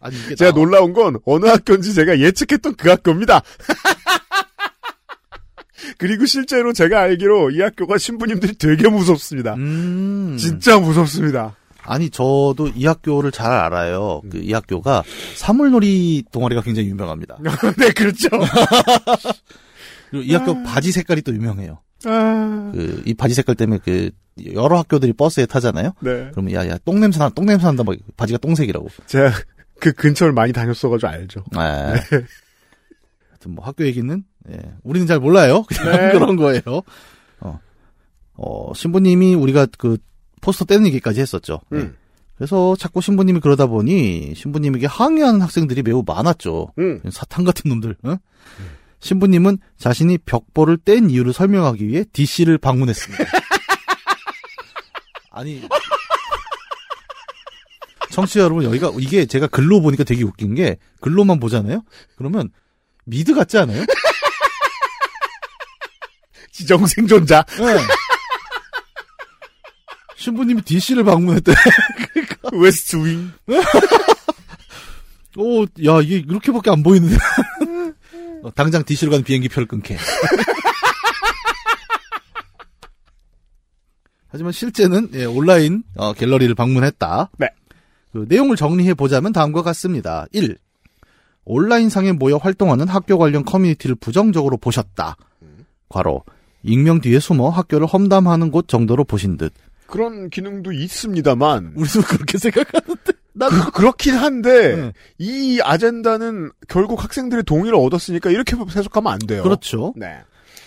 아니, 0.00 0.16
이게. 0.26 0.34
제가 0.34 0.50
나- 0.50 0.54
놀라운 0.56 0.92
건 0.92 1.18
어느 1.24 1.46
학교인지 1.46 1.94
제가 1.94 2.18
예측했던 2.18 2.76
그 2.76 2.90
학교입니다. 2.90 3.40
그리고 5.98 6.26
실제로 6.26 6.72
제가 6.72 7.00
알기로 7.00 7.50
이 7.50 7.60
학교가 7.60 7.98
신부님들이 7.98 8.54
되게 8.54 8.88
무섭습니다. 8.88 9.54
음. 9.54 10.36
진짜 10.38 10.78
무섭습니다. 10.78 11.56
아니, 11.86 12.10
저도 12.10 12.70
이 12.74 12.86
학교를 12.86 13.30
잘 13.30 13.50
알아요. 13.52 14.22
그, 14.30 14.38
이 14.38 14.52
학교가 14.52 15.02
사물놀이 15.34 16.24
동아리가 16.32 16.62
굉장히 16.62 16.88
유명합니다. 16.88 17.38
네, 17.78 17.90
그렇죠. 17.90 18.28
그리고 20.10 20.24
이 20.24 20.34
학교 20.34 20.62
바지 20.62 20.92
색깔이 20.92 21.22
또 21.22 21.34
유명해요. 21.34 21.80
아, 22.06 22.70
그, 22.74 23.02
이 23.04 23.14
바지 23.14 23.34
색깔 23.34 23.54
때문에 23.54 23.80
그, 23.84 24.10
여러 24.54 24.78
학교들이 24.78 25.12
버스에 25.12 25.46
타잖아요? 25.46 25.92
네. 26.00 26.28
그러면 26.32 26.52
야, 26.54 26.66
야, 26.68 26.78
똥 26.84 27.00
냄새 27.00 27.18
나, 27.18 27.28
똥 27.28 27.46
냄새 27.46 27.66
난다, 27.66 27.84
막, 27.84 27.96
바지가 28.16 28.38
똥색이라고. 28.38 28.88
제가 29.06 29.30
그 29.78 29.92
근처를 29.92 30.32
많이 30.32 30.52
다녔어가지고 30.52 31.08
알죠. 31.08 31.44
아. 31.54 31.94
하여튼 33.44 33.54
뭐 33.54 33.64
학교 33.64 33.84
얘기는 33.84 34.24
예, 34.50 34.58
우리는 34.82 35.06
잘 35.06 35.20
몰라요. 35.20 35.64
그냥 35.68 35.96
네. 35.96 36.12
그런 36.12 36.36
거예요. 36.36 36.62
어. 37.40 37.60
어, 38.34 38.72
신부님이 38.74 39.34
우리가 39.34 39.66
그 39.78 39.98
포스터 40.40 40.64
떼는 40.64 40.86
얘기까지 40.86 41.20
했었죠. 41.20 41.60
예. 41.72 41.76
음. 41.76 41.96
그래서 42.36 42.74
자꾸 42.76 43.00
신부님이 43.00 43.40
그러다 43.40 43.66
보니 43.66 44.34
신부님에게 44.34 44.86
항의하는 44.86 45.40
학생들이 45.40 45.82
매우 45.82 46.02
많았죠. 46.04 46.72
음. 46.78 47.00
사탄 47.10 47.44
같은 47.44 47.68
놈들. 47.68 47.96
어? 48.02 48.16
신부님은 48.98 49.58
자신이 49.78 50.18
벽보를 50.18 50.78
뗀 50.78 51.10
이유를 51.10 51.32
설명하기 51.32 51.86
위해 51.86 52.04
DC를 52.12 52.58
방문했습니다. 52.58 53.24
아니 55.30 55.62
청취자 58.10 58.40
여러분 58.40 58.64
여기가 58.64 58.92
이게 58.98 59.26
제가 59.26 59.46
글로 59.48 59.80
보니까 59.80 60.04
되게 60.04 60.24
웃긴 60.24 60.54
게 60.54 60.78
글로만 61.00 61.38
보잖아요. 61.38 61.82
그러면 62.16 62.50
미드 63.04 63.34
같지 63.34 63.58
않아요? 63.58 63.84
지정생존자. 66.52 67.44
네. 67.58 67.78
신부님이 70.16 70.62
DC를 70.62 71.04
방문했대. 71.04 71.52
West 72.52 72.96
Wing. 72.96 73.30
오, 75.36 75.62
야 75.62 76.00
이게 76.02 76.16
이렇게밖에 76.18 76.70
안 76.70 76.82
보이는데. 76.82 77.16
어, 78.42 78.50
당장 78.54 78.84
DC로 78.84 79.10
가는 79.10 79.24
비행기 79.24 79.48
표를 79.48 79.66
끊게. 79.66 79.96
하지만 84.28 84.52
실제는 84.52 85.10
예, 85.14 85.24
온라인 85.26 85.82
어, 85.96 86.12
갤러리를 86.12 86.54
방문했다. 86.54 87.30
네. 87.38 87.48
그 88.12 88.26
내용을 88.28 88.56
정리해 88.56 88.94
보자면 88.94 89.32
다음과 89.32 89.62
같습니다. 89.62 90.26
1. 90.32 90.56
온라인상에 91.44 92.12
모여 92.12 92.36
활동하는 92.36 92.88
학교 92.88 93.18
관련 93.18 93.44
커뮤니티를 93.44 93.96
부정적으로 93.96 94.56
보셨다. 94.56 95.16
과로 95.88 96.22
익명 96.62 97.00
뒤에 97.00 97.20
숨어 97.20 97.50
학교를 97.50 97.86
험담하는 97.86 98.50
곳 98.50 98.68
정도로 98.68 99.04
보신 99.04 99.36
듯. 99.36 99.52
그런 99.86 100.30
기능도 100.30 100.72
있습니다만. 100.72 101.74
우리도 101.76 102.02
그렇게 102.02 102.38
생각하는데. 102.38 103.12
나도 103.34 103.56
그, 103.56 103.70
그렇긴 103.72 104.14
한데, 104.14 104.76
네. 104.76 104.92
이 105.18 105.60
아젠다는 105.62 106.50
결국 106.68 107.02
학생들의 107.02 107.44
동의를 107.44 107.76
얻었으니까 107.76 108.30
이렇게 108.30 108.56
해석하면 108.56 109.12
안 109.12 109.18
돼요. 109.18 109.42
그렇죠. 109.42 109.92
네. 109.96 110.20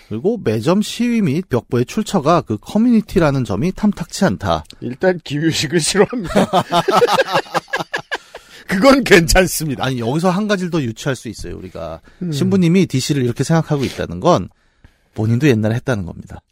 그리고 0.09 0.39
매점 0.41 0.81
시위 0.81 1.21
및 1.21 1.49
벽보의 1.49 1.85
출처가 1.85 2.41
그 2.41 2.57
커뮤니티라는 2.57 3.43
점이 3.43 3.71
탐탁치 3.73 4.25
않다. 4.25 4.63
일단 4.81 5.19
김유식을 5.23 5.79
싫어합니다. 5.79 6.33
그건 8.67 9.03
괜찮습니다. 9.03 9.86
아니 9.86 9.99
여기서 9.99 10.30
한 10.30 10.47
가지를 10.47 10.69
더 10.69 10.82
유추할 10.82 11.15
수 11.15 11.30
있어요. 11.30 11.58
우리가 11.58 12.01
음. 12.21 12.32
신부님이 12.32 12.86
DC를 12.88 13.23
이렇게 13.23 13.43
생각하고 13.43 13.84
있다는 13.86 14.19
건 14.19 14.49
본인도 15.13 15.47
옛날에 15.47 15.75
했다는 15.75 16.06
겁니다. 16.06 16.41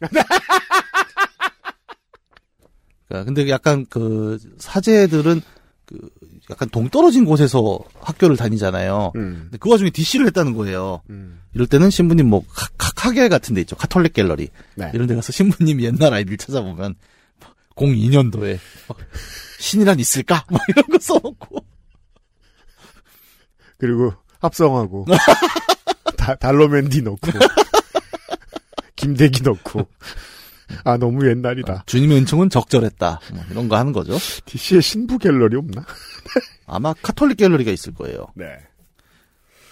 그러니까 3.08 3.24
근데 3.24 3.48
약간 3.50 3.86
그 3.88 4.38
사제들은 4.58 5.40
그 5.86 6.10
약간 6.50 6.68
동떨어진 6.70 7.24
곳에서 7.24 7.78
학교를 8.00 8.36
다니잖아요. 8.36 9.12
음. 9.14 9.40
근데 9.44 9.58
그 9.58 9.70
와중에 9.70 9.90
DC를 9.90 10.26
했다는 10.26 10.54
거예요. 10.54 11.02
음. 11.10 11.40
이럴 11.54 11.66
때는 11.68 11.90
신부님 11.90 12.28
뭐 12.28 12.42
카, 12.52 12.66
카, 12.76 12.90
카게 12.92 13.28
같은 13.28 13.54
데 13.54 13.60
있죠. 13.60 13.76
카톨릭 13.76 14.12
갤러리. 14.14 14.48
네. 14.74 14.90
이런 14.94 15.06
데 15.06 15.14
가서 15.14 15.32
신부님 15.32 15.80
옛날 15.82 16.12
아이들 16.12 16.36
찾아보면 16.36 16.96
02년도에 17.76 18.58
신이란 19.60 20.00
있을까? 20.00 20.44
막 20.50 20.60
이런 20.68 20.84
거 20.86 20.98
써놓고 20.98 21.64
그리고 23.78 24.12
합성하고 24.40 25.06
다, 26.16 26.34
달러맨디 26.34 27.02
넣고 27.02 27.18
김대기 28.96 29.42
넣고 29.42 29.86
아 30.84 30.96
너무 30.96 31.28
옛날이다. 31.28 31.84
주님의 31.86 32.18
은총은 32.18 32.50
적절했다. 32.50 33.20
뭐 33.32 33.44
이런 33.50 33.68
거 33.68 33.76
하는 33.76 33.92
거죠. 33.92 34.16
DC에 34.46 34.80
신부 34.80 35.18
갤러리 35.18 35.56
없나? 35.56 35.84
아마 36.66 36.92
카톨릭 36.94 37.36
갤러리가 37.38 37.70
있을 37.70 37.94
거예요. 37.94 38.26
네. 38.34 38.46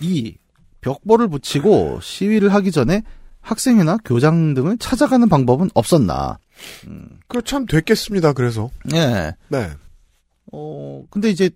2. 0.00 0.36
벽보를 0.80 1.28
붙이고 1.28 1.98
시위를 2.00 2.52
하기 2.54 2.70
전에 2.70 3.02
학생회나 3.40 3.98
교장 4.04 4.54
등을 4.54 4.78
찾아가는 4.78 5.28
방법은 5.28 5.70
없었나. 5.74 6.38
그거 7.26 7.40
참 7.40 7.66
됐겠습니다. 7.66 8.32
그래서 8.32 8.70
예. 8.94 9.32
네. 9.48 9.70
어, 10.52 11.04
근데 11.10 11.30
이제 11.30 11.50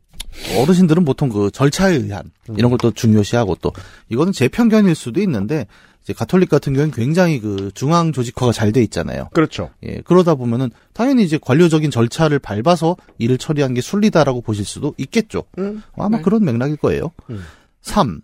어르신들은 0.59 1.05
보통 1.05 1.29
그 1.29 1.51
절차에 1.51 1.95
의한 1.95 2.31
이런 2.57 2.71
걸 2.71 2.79
또 2.79 2.91
중요시하고 2.93 3.57
또 3.61 3.73
이거는 4.09 4.33
제 4.33 4.47
편견일 4.49 4.95
수도 4.95 5.21
있는데 5.21 5.67
이제 6.05 6.13
가톨릭 6.13 6.49
같은 6.49 6.73
경우는 6.75 6.93
굉장히 6.93 7.41
그 7.41 7.71
중앙 7.75 8.13
조직화가 8.13 8.53
잘 8.53 8.73
돼 8.73 8.83
있잖아요. 8.85 9.29
그렇죠. 9.35 9.71
예, 9.83 10.01
그러다 10.05 10.37
보면은 10.37 10.71
당연히 10.93 11.25
이제 11.25 11.39
관료적인 11.43 11.91
절차를 11.91 12.39
밟아서 12.39 12.97
일을 13.19 13.37
처리한 13.37 13.75
게 13.75 13.81
순리다라고 13.81 14.41
보실 14.43 14.65
수도 14.65 14.95
있겠죠. 14.97 15.45
음. 15.59 15.83
아마 15.97 16.19
네. 16.19 16.23
그런 16.23 16.45
맥락일 16.45 16.77
거예요. 16.77 17.11
음. 17.31 17.45
3. 17.83 18.21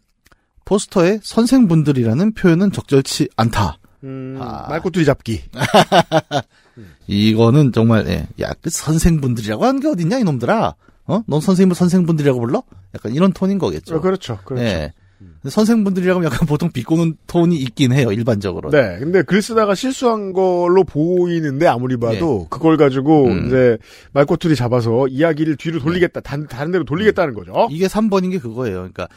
포스터에 0.64 1.18
선생분들이라는 1.22 2.32
표현은 2.34 2.72
적절치 2.72 3.28
않다. 3.36 3.78
음, 4.04 4.38
아. 4.40 4.66
말꼬투리 4.68 5.04
잡기. 5.04 5.42
이거는 7.06 7.72
정말 7.72 8.06
예, 8.08 8.26
야, 8.40 8.52
그 8.60 8.70
선생분들이라고 8.70 9.64
하는 9.64 9.80
게 9.80 9.88
어딨냐 9.88 10.18
이놈들아. 10.18 10.74
어? 11.06 11.22
넌 11.26 11.40
선생님을 11.40 11.74
선생분들이라고 11.76 12.40
불러? 12.40 12.62
약간 12.94 13.12
이런 13.14 13.32
톤인 13.32 13.58
거겠죠. 13.58 13.96
어, 13.96 14.00
그렇죠. 14.00 14.38
그렇죠. 14.44 14.64
예. 14.64 14.92
근데 15.18 15.50
선생분들이라고 15.50 16.18
하면 16.20 16.30
약간 16.32 16.46
보통 16.46 16.70
비꼬는 16.70 17.16
톤이 17.26 17.56
있긴 17.56 17.92
해요, 17.92 18.12
일반적으로. 18.12 18.70
네, 18.70 18.98
근데 18.98 19.22
글 19.22 19.40
쓰다가 19.42 19.74
실수한 19.74 20.32
걸로 20.32 20.84
보이는데 20.84 21.66
아무리 21.66 21.96
봐도 21.96 22.46
그걸 22.50 22.76
가지고 22.76 23.28
예. 23.28 23.32
음. 23.32 23.46
이제 23.46 23.78
말꼬투리 24.12 24.54
잡아서 24.56 25.06
이야기를 25.08 25.56
뒤로 25.56 25.78
돌리겠다, 25.80 26.20
단, 26.20 26.46
다른 26.46 26.72
데로 26.72 26.84
돌리겠다는 26.84 27.34
거죠. 27.34 27.68
이게 27.70 27.86
3번인 27.86 28.32
게 28.32 28.38
그거예요. 28.38 28.76
그러니까 28.76 29.08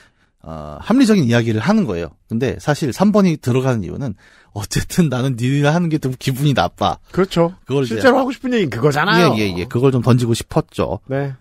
어, 0.43 0.78
합리적인 0.80 1.26
이야기를 1.26 1.60
하는 1.60 1.84
거예요. 1.86 2.10
근데 2.30 2.56
사실 2.60 2.91
3번이 2.91 3.41
들어가는 3.41 3.84
이유는 3.84 4.13
어쨌든 4.54 5.10
나는 5.10 5.36
니네가 5.38 5.73
하는 5.73 5.89
게 5.89 5.97
좀 5.97 6.13
기분이 6.17 6.54
나빠. 6.54 6.97
그렇죠. 7.12 7.56
그걸 7.65 7.86
실제로 7.86 8.17
하고 8.19 8.32
싶은 8.32 8.54
얘기는 8.54 8.69
그거잖아요. 8.69 9.34
예, 9.38 9.39
예, 9.39 9.58
예. 9.58 9.65
그걸 9.65 9.91
좀 9.91 10.02
던지고 10.02 10.34
싶었죠. 10.36 11.00
네. 11.08 11.34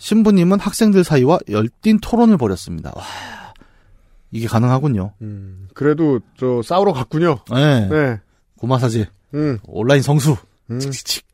신부님은 0.00 0.58
학생들 0.58 1.04
사이와 1.04 1.38
열띤 1.50 2.00
토론을 2.00 2.38
벌였습니다. 2.38 2.92
와, 2.96 3.02
이게 4.30 4.46
가능하군요. 4.46 5.12
음, 5.20 5.68
그래도 5.74 6.20
저 6.38 6.62
싸우러 6.62 6.92
갔군요. 6.92 7.38
네. 7.52 7.88
네. 7.88 8.20
고마사지. 8.56 9.06
음, 9.34 9.58
온라인 9.64 10.02
성수. 10.02 10.36
음. 10.70 10.80
칙칙칙. 10.80 11.26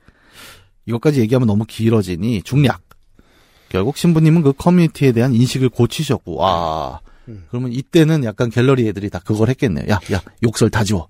이것까지 0.87 1.21
얘기하면 1.21 1.47
너무 1.47 1.65
길어지니 1.65 2.43
중략. 2.43 2.83
결국 3.69 3.97
신부님은 3.97 4.43
그 4.43 4.53
커뮤니티에 4.53 5.13
대한 5.13 5.33
인식을 5.33 5.69
고치셨고, 5.69 6.37
와. 6.37 7.01
음. 7.29 7.45
그러면 7.49 7.73
이때는 7.73 8.25
약간 8.25 8.51
갤러리 8.51 8.89
애들이 8.89 9.11
다 9.11 9.21
그걸 9.25 9.49
했겠네요. 9.49 9.87
야, 9.89 10.01
야, 10.13 10.23
욕설 10.43 10.71
다 10.71 10.83
지워. 10.85 11.09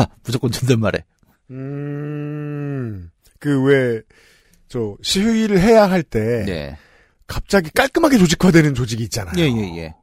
야, 0.00 0.06
무조건 0.24 0.50
존댓말해. 0.50 1.04
음, 1.50 3.10
그 3.38 3.62
왜, 3.62 4.02
저, 4.68 4.96
시위를 5.02 5.60
해야 5.60 5.90
할 5.90 6.02
때, 6.02 6.44
네. 6.46 6.76
갑자기 7.26 7.70
깔끔하게 7.70 8.18
조직화되는 8.18 8.74
조직이 8.74 9.02
있잖아요. 9.04 9.34
예, 9.38 9.44
예, 9.44 9.76
예. 9.78 9.94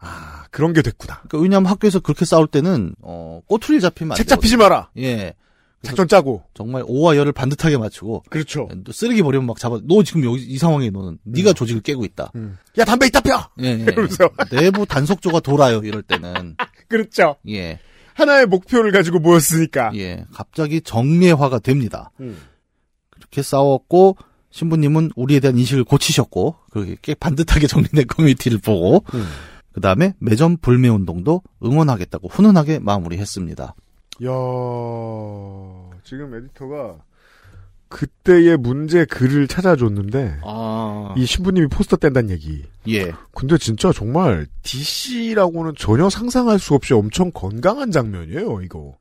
아, 0.00 0.44
그런 0.50 0.72
게 0.72 0.82
됐구나. 0.82 1.14
그러니까 1.28 1.38
왜냐하면 1.38 1.70
학교에서 1.70 2.00
그렇게 2.00 2.24
싸울 2.24 2.46
때는, 2.46 2.94
어, 3.00 3.40
꼬투리 3.46 3.80
잡히면 3.80 4.12
안책 4.12 4.28
잡히지 4.28 4.56
마라. 4.56 4.90
예. 4.98 5.34
작전 5.82 6.08
짜고. 6.08 6.42
정말 6.54 6.82
오와 6.86 7.16
열을 7.16 7.32
반듯하게 7.32 7.78
맞추고, 7.78 8.24
그렇죠. 8.30 8.68
또 8.84 8.90
쓰레기 8.90 9.22
버리면 9.22 9.46
막 9.46 9.58
잡아, 9.58 9.78
너 9.84 10.02
지금 10.02 10.24
여기 10.24 10.42
이 10.42 10.58
상황에 10.58 10.90
너는, 10.90 11.18
네가 11.22 11.52
조직을 11.52 11.82
깨고 11.82 12.04
있다. 12.04 12.32
음. 12.34 12.58
야, 12.78 12.84
담배 12.84 13.06
이따 13.06 13.20
펴! 13.20 13.48
예, 13.60 13.66
예. 13.66 13.82
이러면서. 13.82 14.28
내부 14.50 14.86
단속조가 14.86 15.40
돌아요, 15.40 15.80
이럴 15.84 16.02
때는. 16.02 16.56
그렇죠. 16.88 17.36
예. 17.48 17.78
하나의 18.14 18.46
목표를 18.46 18.90
가지고 18.90 19.20
모였으니까. 19.20 19.92
예, 19.94 20.24
갑자기 20.32 20.80
정례화가 20.80 21.60
됩니다. 21.60 22.10
음. 22.20 22.36
그렇게 23.30 23.42
싸웠고 23.42 24.16
신부님은 24.50 25.12
우리에 25.14 25.40
대한 25.40 25.58
인식을 25.58 25.84
고치셨고 25.84 26.56
그렇게 26.70 27.14
반듯하게 27.14 27.66
정리된 27.66 28.06
커뮤니티를 28.08 28.58
보고 28.58 29.04
음. 29.14 29.24
그 29.72 29.80
다음에 29.80 30.14
매점 30.18 30.56
불매 30.56 30.88
운동도 30.88 31.42
응원하겠다고 31.62 32.28
훈훈하게 32.28 32.80
마무리했습니다. 32.80 33.64
야 33.64 34.30
지금 36.02 36.34
에디터가 36.34 36.96
그때의 37.88 38.56
문제 38.56 39.04
글을 39.04 39.48
찾아줬는데 39.48 40.40
아, 40.42 41.14
이 41.16 41.24
신부님이 41.24 41.68
포스터 41.68 41.96
뗀다는 41.96 42.30
얘기. 42.30 42.64
예, 42.88 43.12
근데 43.32 43.56
진짜 43.56 43.92
정말 43.92 44.46
DC라고는 44.62 45.72
전혀 45.78 46.10
상상할 46.10 46.58
수 46.58 46.74
없이 46.74 46.92
엄청 46.92 47.30
건강한 47.30 47.90
장면이에요. 47.90 48.60
이거 48.62 48.96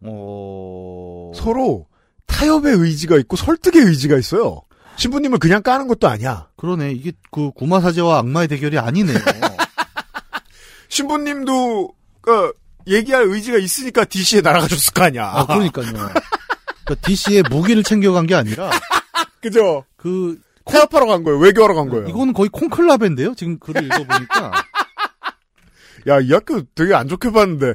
어, 0.00 1.32
서로 1.34 1.86
타협의 2.26 2.74
의지가 2.74 3.16
있고 3.18 3.36
설득의 3.36 3.82
의지가 3.82 4.16
있어요. 4.18 4.62
신부님을 4.96 5.38
그냥 5.38 5.62
까는 5.62 5.88
것도 5.88 6.08
아니야. 6.08 6.48
그러네 6.56 6.92
이게 6.92 7.12
그 7.30 7.50
구마사제와 7.52 8.18
악마의 8.18 8.48
대결이 8.48 8.78
아니네요. 8.78 9.18
신부님도 10.88 11.92
그 12.20 12.52
얘기할 12.86 13.24
의지가 13.24 13.58
있으니까 13.58 14.04
DC에 14.04 14.40
날아가셨을 14.40 14.92
거 14.92 15.04
아니야. 15.04 15.30
아, 15.32 15.46
그러니까요. 15.46 15.92
그러니까 15.92 16.94
DC의 17.06 17.44
무기를 17.50 17.82
챙겨간 17.82 18.26
게 18.26 18.34
아니라 18.34 18.70
그죠? 19.40 19.84
그 19.96 20.38
타협하러 20.64 21.06
간 21.06 21.24
거예요. 21.24 21.38
외교하러 21.38 21.74
간 21.74 21.88
거예요. 21.88 22.08
이거는 22.08 22.32
거의 22.32 22.48
콩클라베인데요. 22.50 23.34
지금 23.34 23.58
글을 23.58 23.84
읽어보니까 23.84 24.52
야, 26.08 26.20
이 26.20 26.32
학교 26.32 26.62
되게 26.74 26.94
안 26.94 27.08
좋게 27.08 27.30
봤는데. 27.30 27.74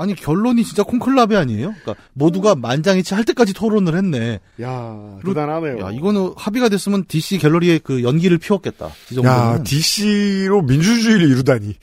아니 0.00 0.14
결론이 0.14 0.64
진짜 0.64 0.82
콩클라베 0.82 1.36
아니에요? 1.36 1.74
그러니까 1.82 1.94
모두가 2.14 2.54
만장일치 2.54 3.12
할 3.12 3.24
때까지 3.24 3.52
토론을 3.52 3.94
했네. 3.98 4.40
야, 4.62 5.18
대단하네요. 5.22 5.78
야 5.78 5.90
이거는 5.90 6.32
합의가 6.38 6.70
됐으면 6.70 7.04
DC 7.06 7.36
갤러리에 7.36 7.80
그 7.80 8.02
연기를 8.02 8.38
피웠겠다. 8.38 8.88
이 9.10 9.18
야. 9.22 9.62
DC로 9.62 10.62
민주주의를 10.62 11.30
이루다니. 11.30 11.76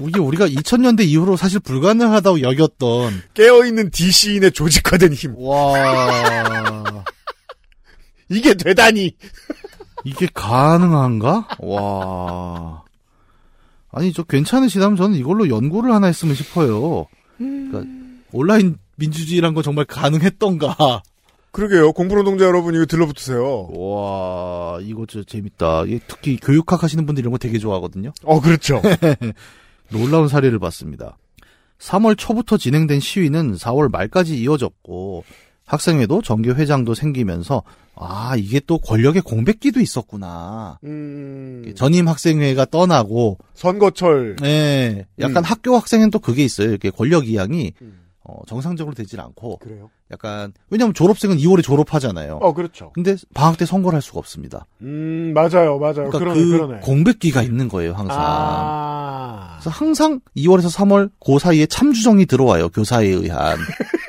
이게 0.00 0.18
우리가 0.18 0.48
2000년대 0.48 1.04
이후로 1.04 1.36
사실 1.36 1.60
불가능하다고 1.60 2.40
여겼던 2.40 3.22
깨어있는 3.34 3.90
DC인의 3.90 4.52
조직화된 4.52 5.12
힘. 5.12 5.34
와 5.36 7.04
이게 8.30 8.54
되다니. 8.54 9.14
이게 10.04 10.26
가능한가? 10.32 11.48
와 11.60 12.82
아니 13.92 14.12
저 14.12 14.22
괜찮으시다면 14.22 14.96
저는 14.96 15.16
이걸로 15.16 15.48
연구를 15.48 15.92
하나 15.92 16.06
했으면 16.06 16.34
싶어요. 16.34 17.06
그러니까 17.38 17.84
온라인 18.32 18.78
민주주의란 18.96 19.54
건 19.54 19.62
정말 19.62 19.84
가능했던가? 19.84 21.02
그러게요. 21.52 21.92
공부노동자 21.92 22.46
여러분 22.46 22.74
이거 22.74 22.86
들러붙으세요. 22.86 23.68
와 23.72 24.78
이거 24.80 25.04
진짜 25.06 25.24
재밌다. 25.28 25.84
특히 26.08 26.38
교육학 26.38 26.82
하시는 26.82 27.04
분들 27.04 27.20
이런 27.22 27.30
거 27.30 27.38
되게 27.38 27.58
좋아하거든요. 27.58 28.12
어, 28.24 28.40
그렇죠. 28.40 28.80
놀라운 29.92 30.28
사례를 30.28 30.58
봤습니다. 30.58 31.18
3월 31.78 32.16
초부터 32.16 32.56
진행된 32.56 33.00
시위는 33.00 33.56
4월 33.56 33.90
말까지 33.90 34.40
이어졌고 34.40 35.24
학생회도 35.66 36.22
정교 36.22 36.52
회장도 36.54 36.94
생기면서 36.94 37.62
아 37.94 38.34
이게 38.36 38.60
또 38.60 38.78
권력의 38.78 39.22
공백기도 39.22 39.80
있었구나. 39.80 40.78
음, 40.84 41.72
전임 41.76 42.08
학생회가 42.08 42.66
떠나고 42.66 43.38
선거철. 43.54 44.36
예, 44.42 45.06
약간 45.18 45.38
음. 45.38 45.44
학교 45.44 45.76
학생은 45.76 46.10
또 46.10 46.18
그게 46.18 46.44
있어요. 46.44 46.70
이렇게 46.70 46.90
권력 46.90 47.28
이양이 47.28 47.72
음. 47.82 48.00
어, 48.24 48.40
정상적으로 48.46 48.94
되질 48.94 49.20
않고 49.20 49.58
그래요? 49.58 49.90
약간 50.12 50.52
왜냐하면 50.70 50.94
졸업생은 50.94 51.38
2월에 51.38 51.62
졸업하잖아요. 51.62 52.36
어, 52.36 52.54
그렇죠. 52.54 52.92
근데 52.94 53.16
방학 53.34 53.58
때 53.58 53.66
선거를 53.66 53.96
할 53.96 54.02
수가 54.02 54.18
없습니다. 54.20 54.66
음, 54.82 55.32
맞아요, 55.34 55.78
맞아요. 55.78 56.10
그러니까 56.10 56.18
그러네, 56.18 56.40
그 56.40 56.50
그러네. 56.50 56.80
공백기가 56.80 57.42
있는 57.42 57.68
거예요, 57.68 57.94
항상. 57.94 58.16
아. 58.20 59.58
그래서 59.60 59.70
항상 59.70 60.20
2월에서 60.36 60.72
3월 60.72 61.10
그 61.24 61.38
사이에 61.38 61.66
참주정이 61.66 62.26
들어와요. 62.26 62.68
교사에 62.68 63.06
의한. 63.06 63.58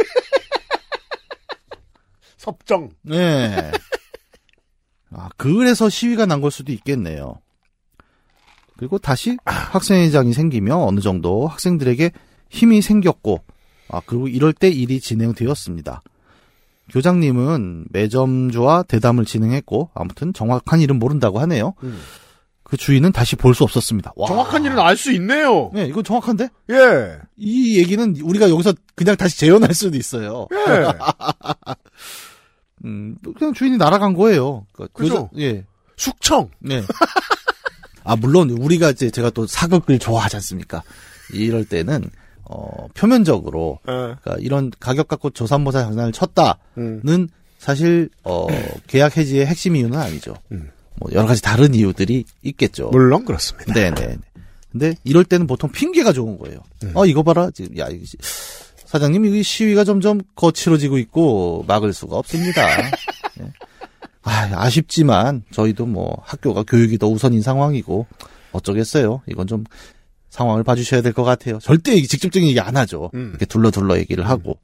섭정. 2.47 2.89
네. 3.03 3.71
아, 5.11 5.29
그래서 5.37 5.89
시위가 5.89 6.25
난 6.25 6.41
걸 6.41 6.51
수도 6.51 6.71
있겠네요. 6.73 7.35
그리고 8.77 8.97
다시 8.97 9.37
학생회장이 9.45 10.33
생기며 10.33 10.75
어느 10.77 10.99
정도 10.99 11.47
학생들에게 11.47 12.11
힘이 12.49 12.81
생겼고, 12.81 13.39
아, 13.89 14.01
그리고 14.05 14.27
이럴 14.27 14.51
때 14.53 14.69
일이 14.69 14.99
진행되었습니다. 14.99 16.01
교장님은 16.89 17.85
매점주와 17.91 18.83
대담을 18.83 19.25
진행했고, 19.25 19.91
아무튼 19.93 20.33
정확한 20.33 20.81
일은 20.81 20.99
모른다고 20.99 21.39
하네요. 21.39 21.73
음. 21.83 22.01
그 22.63 22.75
주인은 22.77 23.11
다시 23.11 23.35
볼 23.35 23.53
수 23.53 23.63
없었습니다. 23.63 24.13
와. 24.15 24.27
정확한 24.27 24.65
일은 24.65 24.79
알 24.79 24.97
수 24.97 25.11
있네요. 25.13 25.69
네, 25.73 25.85
이건 25.85 26.03
정확한데? 26.03 26.49
예. 26.71 27.19
이 27.37 27.77
얘기는 27.77 28.15
우리가 28.21 28.49
여기서 28.49 28.73
그냥 28.95 29.15
다시 29.15 29.37
재현할 29.39 29.73
수도 29.75 29.95
있어요. 29.95 30.47
예. 30.51 30.87
음, 32.85 33.15
그냥 33.37 33.53
주인이 33.53 33.77
날아간 33.77 34.13
거예요. 34.13 34.65
그러니까 34.73 34.97
그죠? 34.97 35.29
교장- 35.29 35.41
예. 35.41 35.65
숙청. 35.95 36.49
네. 36.59 36.81
아, 38.03 38.15
물론 38.15 38.49
우리가 38.49 38.89
이제 38.91 39.09
제가 39.09 39.29
또 39.29 39.47
사극을 39.47 39.99
좋아하지 39.99 40.35
않습니까? 40.37 40.83
이럴 41.33 41.63
때는 41.65 42.09
어, 42.43 42.87
표면적으로 42.93 43.79
예. 43.87 43.91
그러니까 43.91 44.35
이런 44.39 44.71
가격 44.79 45.07
갖고 45.07 45.29
조삼모사 45.29 45.81
장난을 45.83 46.11
쳤다는 46.11 46.55
음. 46.77 47.27
사실 47.59 48.09
어, 48.23 48.47
계약 48.87 49.15
해지의 49.17 49.45
핵심 49.45 49.75
이유는 49.77 49.97
아니죠. 49.97 50.35
음. 50.51 50.69
뭐 50.97 51.09
여러 51.13 51.25
가지 51.27 51.41
다른 51.41 51.73
이유들이 51.73 52.25
있겠죠. 52.43 52.89
물론 52.89 53.23
그렇습니다. 53.25 53.73
네, 53.73 53.91
네. 53.91 54.17
근데 54.71 54.95
이럴 55.03 55.23
때는 55.23 55.47
보통 55.47 55.71
핑계가 55.71 56.11
좋은 56.13 56.37
거예요. 56.37 56.59
음. 56.83 56.91
어, 56.95 57.05
이거 57.05 57.23
봐라. 57.23 57.49
지금 57.51 57.77
야, 57.77 57.87
이거 57.87 58.03
시- 58.05 58.17
사장님, 58.93 59.25
이 59.25 59.41
시위가 59.41 59.85
점점 59.85 60.21
거칠어지고 60.35 60.99
있고 60.99 61.65
막을 61.67 61.93
수가 61.93 62.15
없습니다. 62.17 62.61
예. 63.41 63.51
아, 64.21 64.49
아쉽지만 64.53 65.41
저희도 65.49 65.87
뭐 65.87 66.15
학교가 66.23 66.61
교육이 66.61 66.99
더 66.99 67.07
우선인 67.07 67.41
상황이고 67.41 68.05
어쩌겠어요. 68.51 69.23
이건 69.25 69.47
좀 69.47 69.63
상황을 70.29 70.63
봐주셔야 70.63 71.01
될 71.01 71.11
것 71.11 71.23
같아요. 71.23 71.57
절대 71.57 71.99
직접적인 71.99 72.47
얘기 72.47 72.59
안 72.59 72.77
하죠. 72.77 73.09
음. 73.15 73.29
이렇게 73.31 73.45
둘러 73.47 73.71
둘러 73.71 73.97
얘기를 73.97 74.29
하고. 74.29 74.59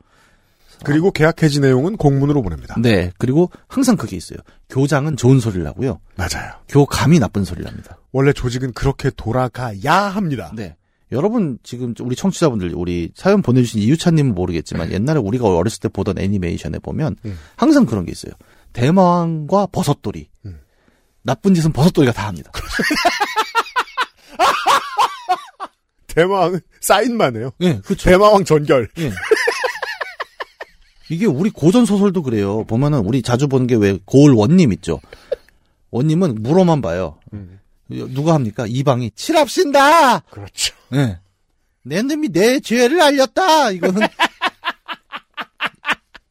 그리고 0.83 1.09
계약 1.09 1.41
해지 1.41 1.59
내용은 1.59 1.97
공문으로 1.97 2.43
보냅니다. 2.43 2.75
네. 2.79 3.11
그리고 3.17 3.49
항상 3.67 3.97
그게 3.97 4.15
있어요. 4.15 4.37
교장은 4.69 5.17
좋은 5.17 5.39
소리를 5.39 5.65
하고요. 5.65 5.99
맞아요. 6.15 6.53
교감이 6.67 7.17
나쁜 7.17 7.45
소리를 7.45 7.67
합니다. 7.67 7.97
원래 8.11 8.31
조직은 8.31 8.73
그렇게 8.73 9.09
돌아가야 9.09 9.91
합니다. 9.95 10.51
네. 10.55 10.75
여러분 11.11 11.57
지금 11.63 11.93
우리 12.01 12.15
청취자분들 12.15 12.73
우리 12.75 13.11
사연 13.15 13.41
보내주신 13.41 13.81
이유찬님은 13.81 14.35
모르겠지만 14.35 14.91
옛날에 14.91 15.19
우리가 15.19 15.47
어렸을 15.47 15.79
때 15.79 15.89
보던 15.89 16.19
애니메이션에 16.19 16.73
보면 16.83 17.15
음. 17.25 17.37
항상 17.55 17.85
그런 17.85 18.05
게 18.05 18.11
있어요. 18.11 18.33
대마왕과 18.73 19.67
버섯돌이. 19.71 20.29
음. 20.45 20.59
나쁜 21.23 21.53
짓은 21.55 21.71
버섯돌이가 21.73 22.13
다 22.13 22.27
합니다. 22.27 22.51
대마왕은 26.07 26.59
사인만 26.81 27.35
해요. 27.37 27.51
예, 27.61 27.79
그렇죠. 27.79 28.09
대마왕 28.09 28.43
전결. 28.43 28.89
예. 28.99 29.11
이게 31.11 31.25
우리 31.25 31.49
고전 31.49 31.85
소설도 31.85 32.21
그래요. 32.23 32.63
보면은 32.65 32.99
우리 32.99 33.21
자주 33.21 33.47
보는 33.47 33.67
게 33.67 33.75
왜 33.75 33.97
고을 34.05 34.33
원님 34.33 34.71
있죠. 34.73 34.99
원님은 35.91 36.35
물어만 36.41 36.81
봐요. 36.81 37.17
음. 37.33 37.59
누가 37.89 38.33
합니까? 38.33 38.65
이방이 38.67 39.11
칠합신다. 39.11 40.19
그렇죠. 40.19 40.75
예. 40.93 41.19
내 41.83 42.01
놈이 42.01 42.29
내 42.29 42.59
죄를 42.59 43.01
알렸다. 43.01 43.71
이거는 43.71 44.07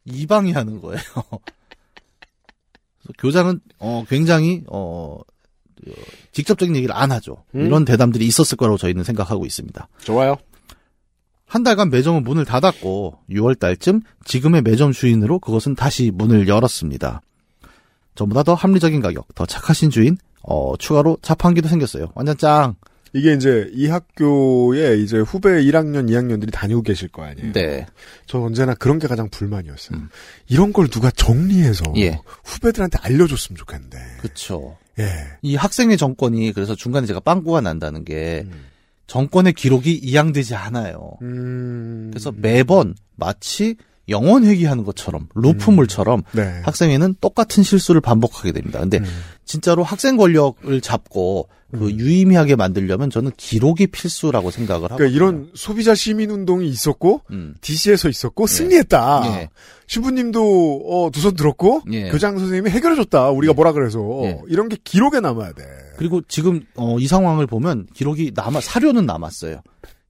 이방이 0.05 0.53
하는 0.53 0.81
거예요. 0.81 1.03
교장은 3.19 3.61
어 3.79 4.05
굉장히 4.09 4.63
어 4.69 5.19
어, 5.87 5.93
직접적인 6.33 6.77
얘기를 6.77 6.95
안 6.95 7.11
하죠. 7.13 7.45
음. 7.55 7.67
이런 7.67 7.85
대담들이 7.85 8.27
있었을 8.27 8.57
거라고 8.57 8.77
저희는 8.79 9.05
생각하고 9.05 9.47
있습니다. 9.47 9.89
좋아요. 10.05 10.37
한 11.47 11.63
달간 11.63 11.89
매점은 11.89 12.25
문을 12.25 12.45
닫았고 12.45 13.21
6월 13.31 13.59
달쯤 13.59 14.03
지금의 14.25 14.63
매점 14.63 14.93
주인으로 14.93 15.39
그것은 15.39 15.75
다시 15.75 16.11
문을 16.13 16.47
열었습니다. 16.47 17.23
전보다 18.15 18.43
더 18.43 18.55
합리적인 18.55 19.01
가격, 19.01 19.35
더 19.35 19.47
착하신 19.47 19.91
주인, 19.91 20.19
어 20.43 20.77
추가로 20.77 21.19
자판기도 21.23 21.69
생겼어요. 21.69 22.13
완전 22.15 22.37
짱. 22.37 22.77
이게 23.15 23.33
이제 23.33 23.71
이 23.73 23.87
학교에 23.87 24.99
이제 24.99 25.19
후배 25.19 25.63
1학년, 25.63 26.11
2학년들이 26.11 26.53
다니고 26.53 26.83
계실 26.83 27.09
거 27.09 27.23
아니에요. 27.23 27.53
네. 27.53 27.87
저 28.27 28.39
언제나 28.39 28.75
그런 28.75 28.99
게 28.99 29.07
가장 29.09 29.29
불만이었어요. 29.31 29.99
음. 29.99 30.09
이런 30.49 30.73
걸 30.73 30.89
누가 30.89 31.11
정리해서 31.11 31.85
예. 31.97 32.21
후배들한테 32.45 32.99
알려줬으면 33.01 33.57
좋겠는데. 33.57 33.99
그렇죠. 34.21 34.77
예. 34.99 35.09
이 35.43 35.57
학생의 35.57 35.97
정권이 35.97 36.53
그래서 36.53 36.75
중간에 36.75 37.07
제가 37.07 37.21
빵꾸가 37.21 37.61
난다는 37.61 38.05
게 38.05 38.45
음. 38.47 38.67
정권의 39.07 39.55
기록이 39.55 39.95
이양되지 39.95 40.55
않아요. 40.55 41.17
음. 41.23 42.11
그래서 42.13 42.31
매번 42.37 42.95
마치 43.17 43.77
영원 44.09 44.45
회귀하는 44.45 44.85
것처럼 44.85 45.29
루프물처럼 45.35 46.23
네. 46.33 46.61
학생회는 46.65 47.17
똑같은 47.21 47.63
실수를 47.63 48.01
반복하게 48.01 48.53
됩니다. 48.53 48.81
근데 48.81 48.99
음. 48.99 49.05
진짜로 49.45 49.83
학생 49.83 50.17
권력을 50.17 50.81
잡고 50.81 51.49
그 51.71 51.91
유의미하게 51.93 52.57
만들려면 52.57 53.11
저는 53.11 53.31
기록이 53.37 53.89
필수라고 53.89 54.51
생각을 54.51 54.85
하고 54.85 54.97
그러니까 54.97 55.15
이런 55.15 55.51
소비자 55.55 55.95
시민 55.95 56.31
운동이 56.31 56.67
있었고 56.69 57.21
음. 57.31 57.55
DC에서 57.61 58.09
있었고 58.09 58.47
승리했다. 58.47 59.23
예. 59.27 59.49
신부님도 59.87 60.85
어, 60.89 61.11
두 61.11 61.21
손 61.21 61.35
들었고 61.35 61.83
예. 61.93 62.09
교장 62.11 62.39
선생님이 62.39 62.71
해결해 62.71 62.97
줬다. 62.97 63.29
우리가 63.31 63.53
뭐라 63.53 63.73
그래서 63.73 64.01
예. 64.25 64.41
이런 64.49 64.71
게 64.71 64.79
기록에 64.83 65.21
남아야 65.21 65.53
돼. 65.53 65.63
그리고 65.99 66.23
지금 66.27 66.63
어, 66.77 66.99
이 66.99 67.07
상황을 67.07 67.47
보면 67.47 67.87
기록이 67.93 68.33
남아 68.35 68.63
사료는 68.63 69.05
남았어요. 69.05 69.61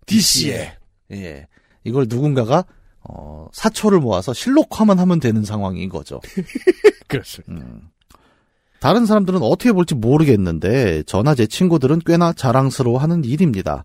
DC에 0.07 0.75
예. 1.13 1.47
이걸 1.83 2.07
누군가가 2.09 2.65
어, 3.03 3.49
사초를 3.53 4.01
모아서 4.01 4.33
실록화만 4.33 4.99
하면 4.99 5.21
되는 5.21 5.45
상황인 5.45 5.89
거죠. 5.89 6.21
그렇습니다. 7.09 7.65
음. 7.67 7.89
다른 8.81 9.07
사람들은 9.07 9.43
어떻게 9.43 9.73
볼지 9.73 9.95
모르겠는데 9.95 11.03
저나 11.05 11.35
제 11.35 11.47
친구들은 11.47 12.01
꽤나 12.07 12.33
자랑스러워하는 12.33 13.25
일입니다. 13.25 13.85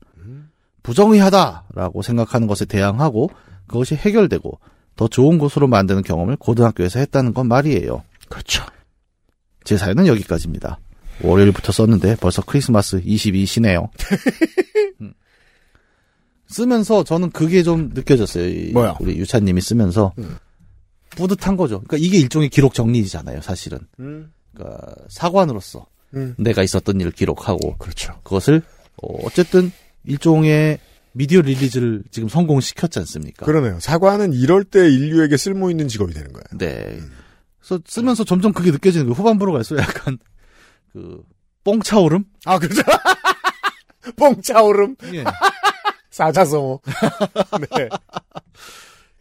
부정의하다라고 0.84 2.02
생각하는 2.02 2.48
것에 2.48 2.66
대항하고 2.66 3.32
그것이 3.68 3.96
해결되고 3.96 4.60
더 4.96 5.08
좋은 5.08 5.40
곳으로 5.40 5.68
만드는 5.68 6.04
경험을 6.04 6.36
고등학교에서 6.36 7.00
했다는 7.00 7.34
건 7.34 7.48
말이에요. 7.48 8.04
그렇죠. 8.30 8.64
제 9.64 9.78
사연은 9.78 10.08
여기까지입니다. 10.08 10.80
월요일부터 11.22 11.72
썼는데 11.72 12.18
벌써 12.18 12.42
크리스마스 12.42 13.02
22시네요. 13.02 13.90
음. 15.02 15.14
쓰면서 16.54 17.04
저는 17.04 17.32
그게 17.32 17.64
좀 17.64 17.90
느껴졌어요. 17.94 18.48
이 18.48 18.72
뭐야? 18.72 18.96
우리 19.00 19.18
유찬님이 19.18 19.60
쓰면서 19.60 20.14
음. 20.20 20.38
뿌듯한 21.10 21.58
거죠. 21.58 21.82
그러니까 21.82 21.98
이게 21.98 22.18
일종의 22.20 22.50
기록 22.50 22.74
정리잖아요, 22.74 23.42
사실은. 23.42 23.80
음. 24.00 24.32
그러니까 24.54 24.96
사관으로서 25.10 25.88
음. 26.14 26.36
내가 26.38 26.64
있었던 26.64 27.00
일을 27.02 27.12
기록하고 27.12 27.78
그렇죠. 27.78 28.14
그것을 28.24 28.62
어, 29.02 29.26
어쨌든 29.26 29.72
일종의 30.06 30.80
미디어 31.14 31.42
릴리즈를 31.42 32.04
지금 32.12 32.30
성공시켰지 32.30 33.00
않습니까? 33.00 33.46
그러네요. 33.46 33.80
사과는 33.80 34.34
이럴 34.34 34.64
때 34.64 34.90
인류에게 34.90 35.38
쓸모 35.38 35.70
있는 35.70 35.88
직업이 35.88 36.14
되는 36.14 36.32
거예요. 36.34 36.44
네. 36.58 37.00
그래서 37.60 37.82
쓰면서 37.86 38.24
점점 38.24 38.52
그게 38.52 38.72
느껴지는 38.72 39.06
거예요. 39.06 39.16
후반부로 39.16 39.54
갈수록 39.54 39.82
약간 39.82 40.18
그 40.92 41.24
뽕차오름? 41.64 42.26
아, 42.46 42.60
그렇죠. 42.60 42.82
뽕차오름 44.18 44.96
예. 45.14 45.24
사자성어. 46.14 46.80
네. 47.76 47.90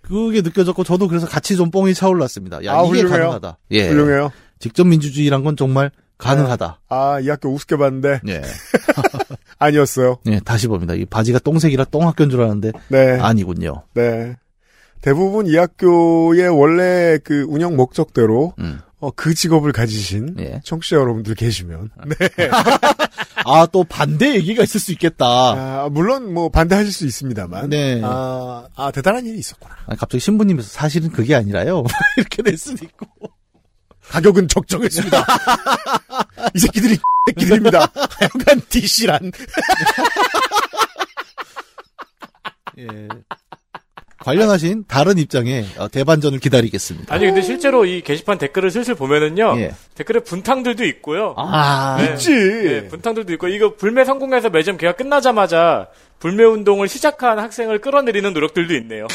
그게 0.02 0.42
느껴졌고 0.42 0.84
저도 0.84 1.08
그래서 1.08 1.26
같이 1.26 1.56
좀 1.56 1.70
뽕이 1.70 1.94
차올랐습니다. 1.94 2.62
야 2.66 2.74
아, 2.74 2.82
이게 2.82 3.00
훌륭해요. 3.00 3.10
가능하다. 3.10 3.58
예. 3.70 3.88
훌륭해요. 3.88 4.30
직접 4.58 4.86
민주주의란 4.86 5.42
건 5.42 5.56
정말 5.56 5.90
가능하다. 6.18 6.80
아, 6.90 7.18
이 7.20 7.28
학교 7.30 7.48
우습게 7.48 7.76
봤는데 7.76 8.20
예. 8.28 8.42
아니었어요. 9.58 10.18
예, 10.26 10.40
다시 10.40 10.68
봅니다. 10.68 10.92
이 10.92 11.06
바지가 11.06 11.38
똥색이라 11.38 11.84
똥학교인 11.86 12.28
줄 12.28 12.40
알았는데 12.42 12.72
네. 12.88 13.18
아니군요. 13.18 13.84
네. 13.94 14.36
대부분 15.00 15.46
이 15.46 15.56
학교의 15.56 16.48
원래 16.48 17.18
그 17.24 17.46
운영 17.48 17.74
목적대로 17.74 18.52
음. 18.58 18.80
어, 18.98 19.10
그 19.16 19.32
직업을 19.34 19.72
가지신 19.72 20.36
예. 20.40 20.60
청취자 20.62 20.96
여러분들 20.96 21.34
계시면 21.36 21.90
네. 22.06 22.28
아, 23.44 23.66
또 23.66 23.84
반대 23.84 24.34
얘기가 24.34 24.62
있을 24.62 24.80
수 24.80 24.92
있겠다. 24.92 25.26
아, 25.26 25.88
물론 25.90 26.32
뭐 26.32 26.48
반대하실 26.48 26.92
수 26.92 27.06
있습니다만 27.06 27.70
네. 27.70 28.00
아, 28.04 28.66
아 28.74 28.90
대단한 28.90 29.26
일이 29.26 29.38
있었구나. 29.38 29.76
아니, 29.86 29.98
갑자기 29.98 30.20
신부님께서 30.20 30.68
사실은 30.68 31.10
그게 31.10 31.34
아니라요. 31.34 31.84
이렇게 32.16 32.42
될 32.42 32.56
수도 32.56 32.84
있고. 32.84 33.06
가격은 34.08 34.48
적정했습니다. 34.48 35.26
이 36.54 36.58
새끼들이 36.58 36.98
새끼들입니다. 37.28 37.88
하여간 37.94 38.60
DC란 38.68 39.32
예. 42.78 43.08
관련하신 44.24 44.84
다른 44.88 45.18
입장의 45.18 45.66
어, 45.78 45.88
대반전을 45.88 46.38
기다리겠습니다. 46.38 47.14
아니 47.14 47.26
근데 47.26 47.42
실제로 47.42 47.84
이 47.84 48.02
게시판 48.02 48.38
댓글을 48.38 48.70
슬슬 48.70 48.94
보면은요. 48.94 49.54
예. 49.58 49.74
댓글에 49.94 50.20
분탕들도 50.20 50.84
있고요. 50.84 51.34
아, 51.36 51.96
네. 51.98 52.12
있지. 52.12 52.30
네, 52.32 52.88
분탕들도 52.88 53.32
있고 53.34 53.48
이거 53.48 53.76
불매 53.76 54.04
성공해서 54.04 54.50
매점 54.50 54.76
개가 54.76 54.94
끝나자마자 54.94 55.88
불매 56.18 56.44
운동을 56.44 56.88
시작한 56.88 57.38
학생을 57.38 57.80
끌어내리는 57.80 58.32
노력들도 58.32 58.74
있네요. 58.76 59.06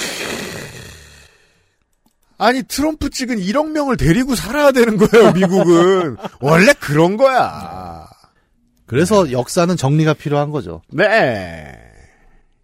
아니 2.37 2.61
트럼프 2.63 3.09
찍은 3.09 3.37
1억 3.37 3.71
명을 3.71 3.97
데리고 3.97 4.35
살아야 4.35 4.71
되는 4.71 4.97
거예요. 4.97 5.31
미국은 5.31 6.17
원래 6.39 6.73
그런 6.73 7.17
거야. 7.17 8.07
그래서 8.85 9.31
역사는 9.31 9.75
정리가 9.75 10.13
필요한 10.13 10.51
거죠. 10.51 10.81
네. 10.89 11.86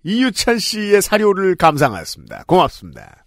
이유찬 0.03 0.59
씨의 0.59 1.01
사료를 1.01 1.55
감상하였습니다. 1.55 2.43
고맙습니다. 2.45 3.25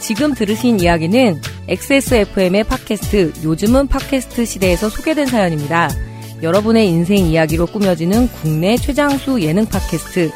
지금 0.00 0.34
들으신 0.34 0.80
이야기는 0.80 1.40
XSFM의 1.68 2.64
팟캐스트 2.64 3.32
요즘은 3.42 3.88
팟캐스트 3.88 4.44
시대에서 4.44 4.90
소개된 4.90 5.26
사연입니다. 5.26 5.88
여러분의 6.42 6.88
인생 6.88 7.24
이야기로 7.24 7.66
꾸며지는 7.66 8.28
국내 8.28 8.76
최장수 8.76 9.40
예능 9.40 9.64
팟캐스트 9.64 10.30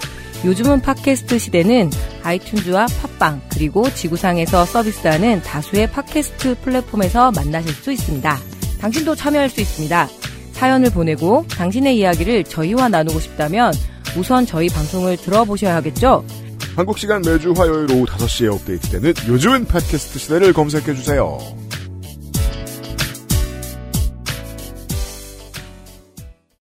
요즘은 0.46 0.80
팟캐스트 0.80 1.38
시대는 1.38 1.90
아이튠즈와 2.22 2.88
팟빵 3.18 3.42
그리고 3.52 3.90
지구상에서 3.92 4.64
서비스하는 4.64 5.42
다수의 5.42 5.90
팟캐스트 5.90 6.60
플랫폼에서 6.62 7.32
만나실 7.32 7.74
수 7.74 7.92
있습니다. 7.92 8.57
당신도 8.80 9.14
참여할 9.14 9.48
수 9.48 9.60
있습니다. 9.60 10.08
사연을 10.52 10.90
보내고 10.90 11.44
당신의 11.48 11.98
이야기를 11.98 12.44
저희와 12.44 12.88
나누고 12.88 13.20
싶다면 13.20 13.72
우선 14.16 14.46
저희 14.46 14.68
방송을 14.68 15.16
들어보셔야 15.16 15.76
하겠죠? 15.76 16.24
한국 16.74 16.98
시간 16.98 17.22
매주 17.22 17.52
화요일 17.56 17.90
오후 17.92 18.04
5시에 18.06 18.52
업데이트되는 18.52 19.14
요즘은 19.28 19.66
팟캐스트 19.66 20.18
시대를 20.18 20.52
검색해주세요. 20.52 21.67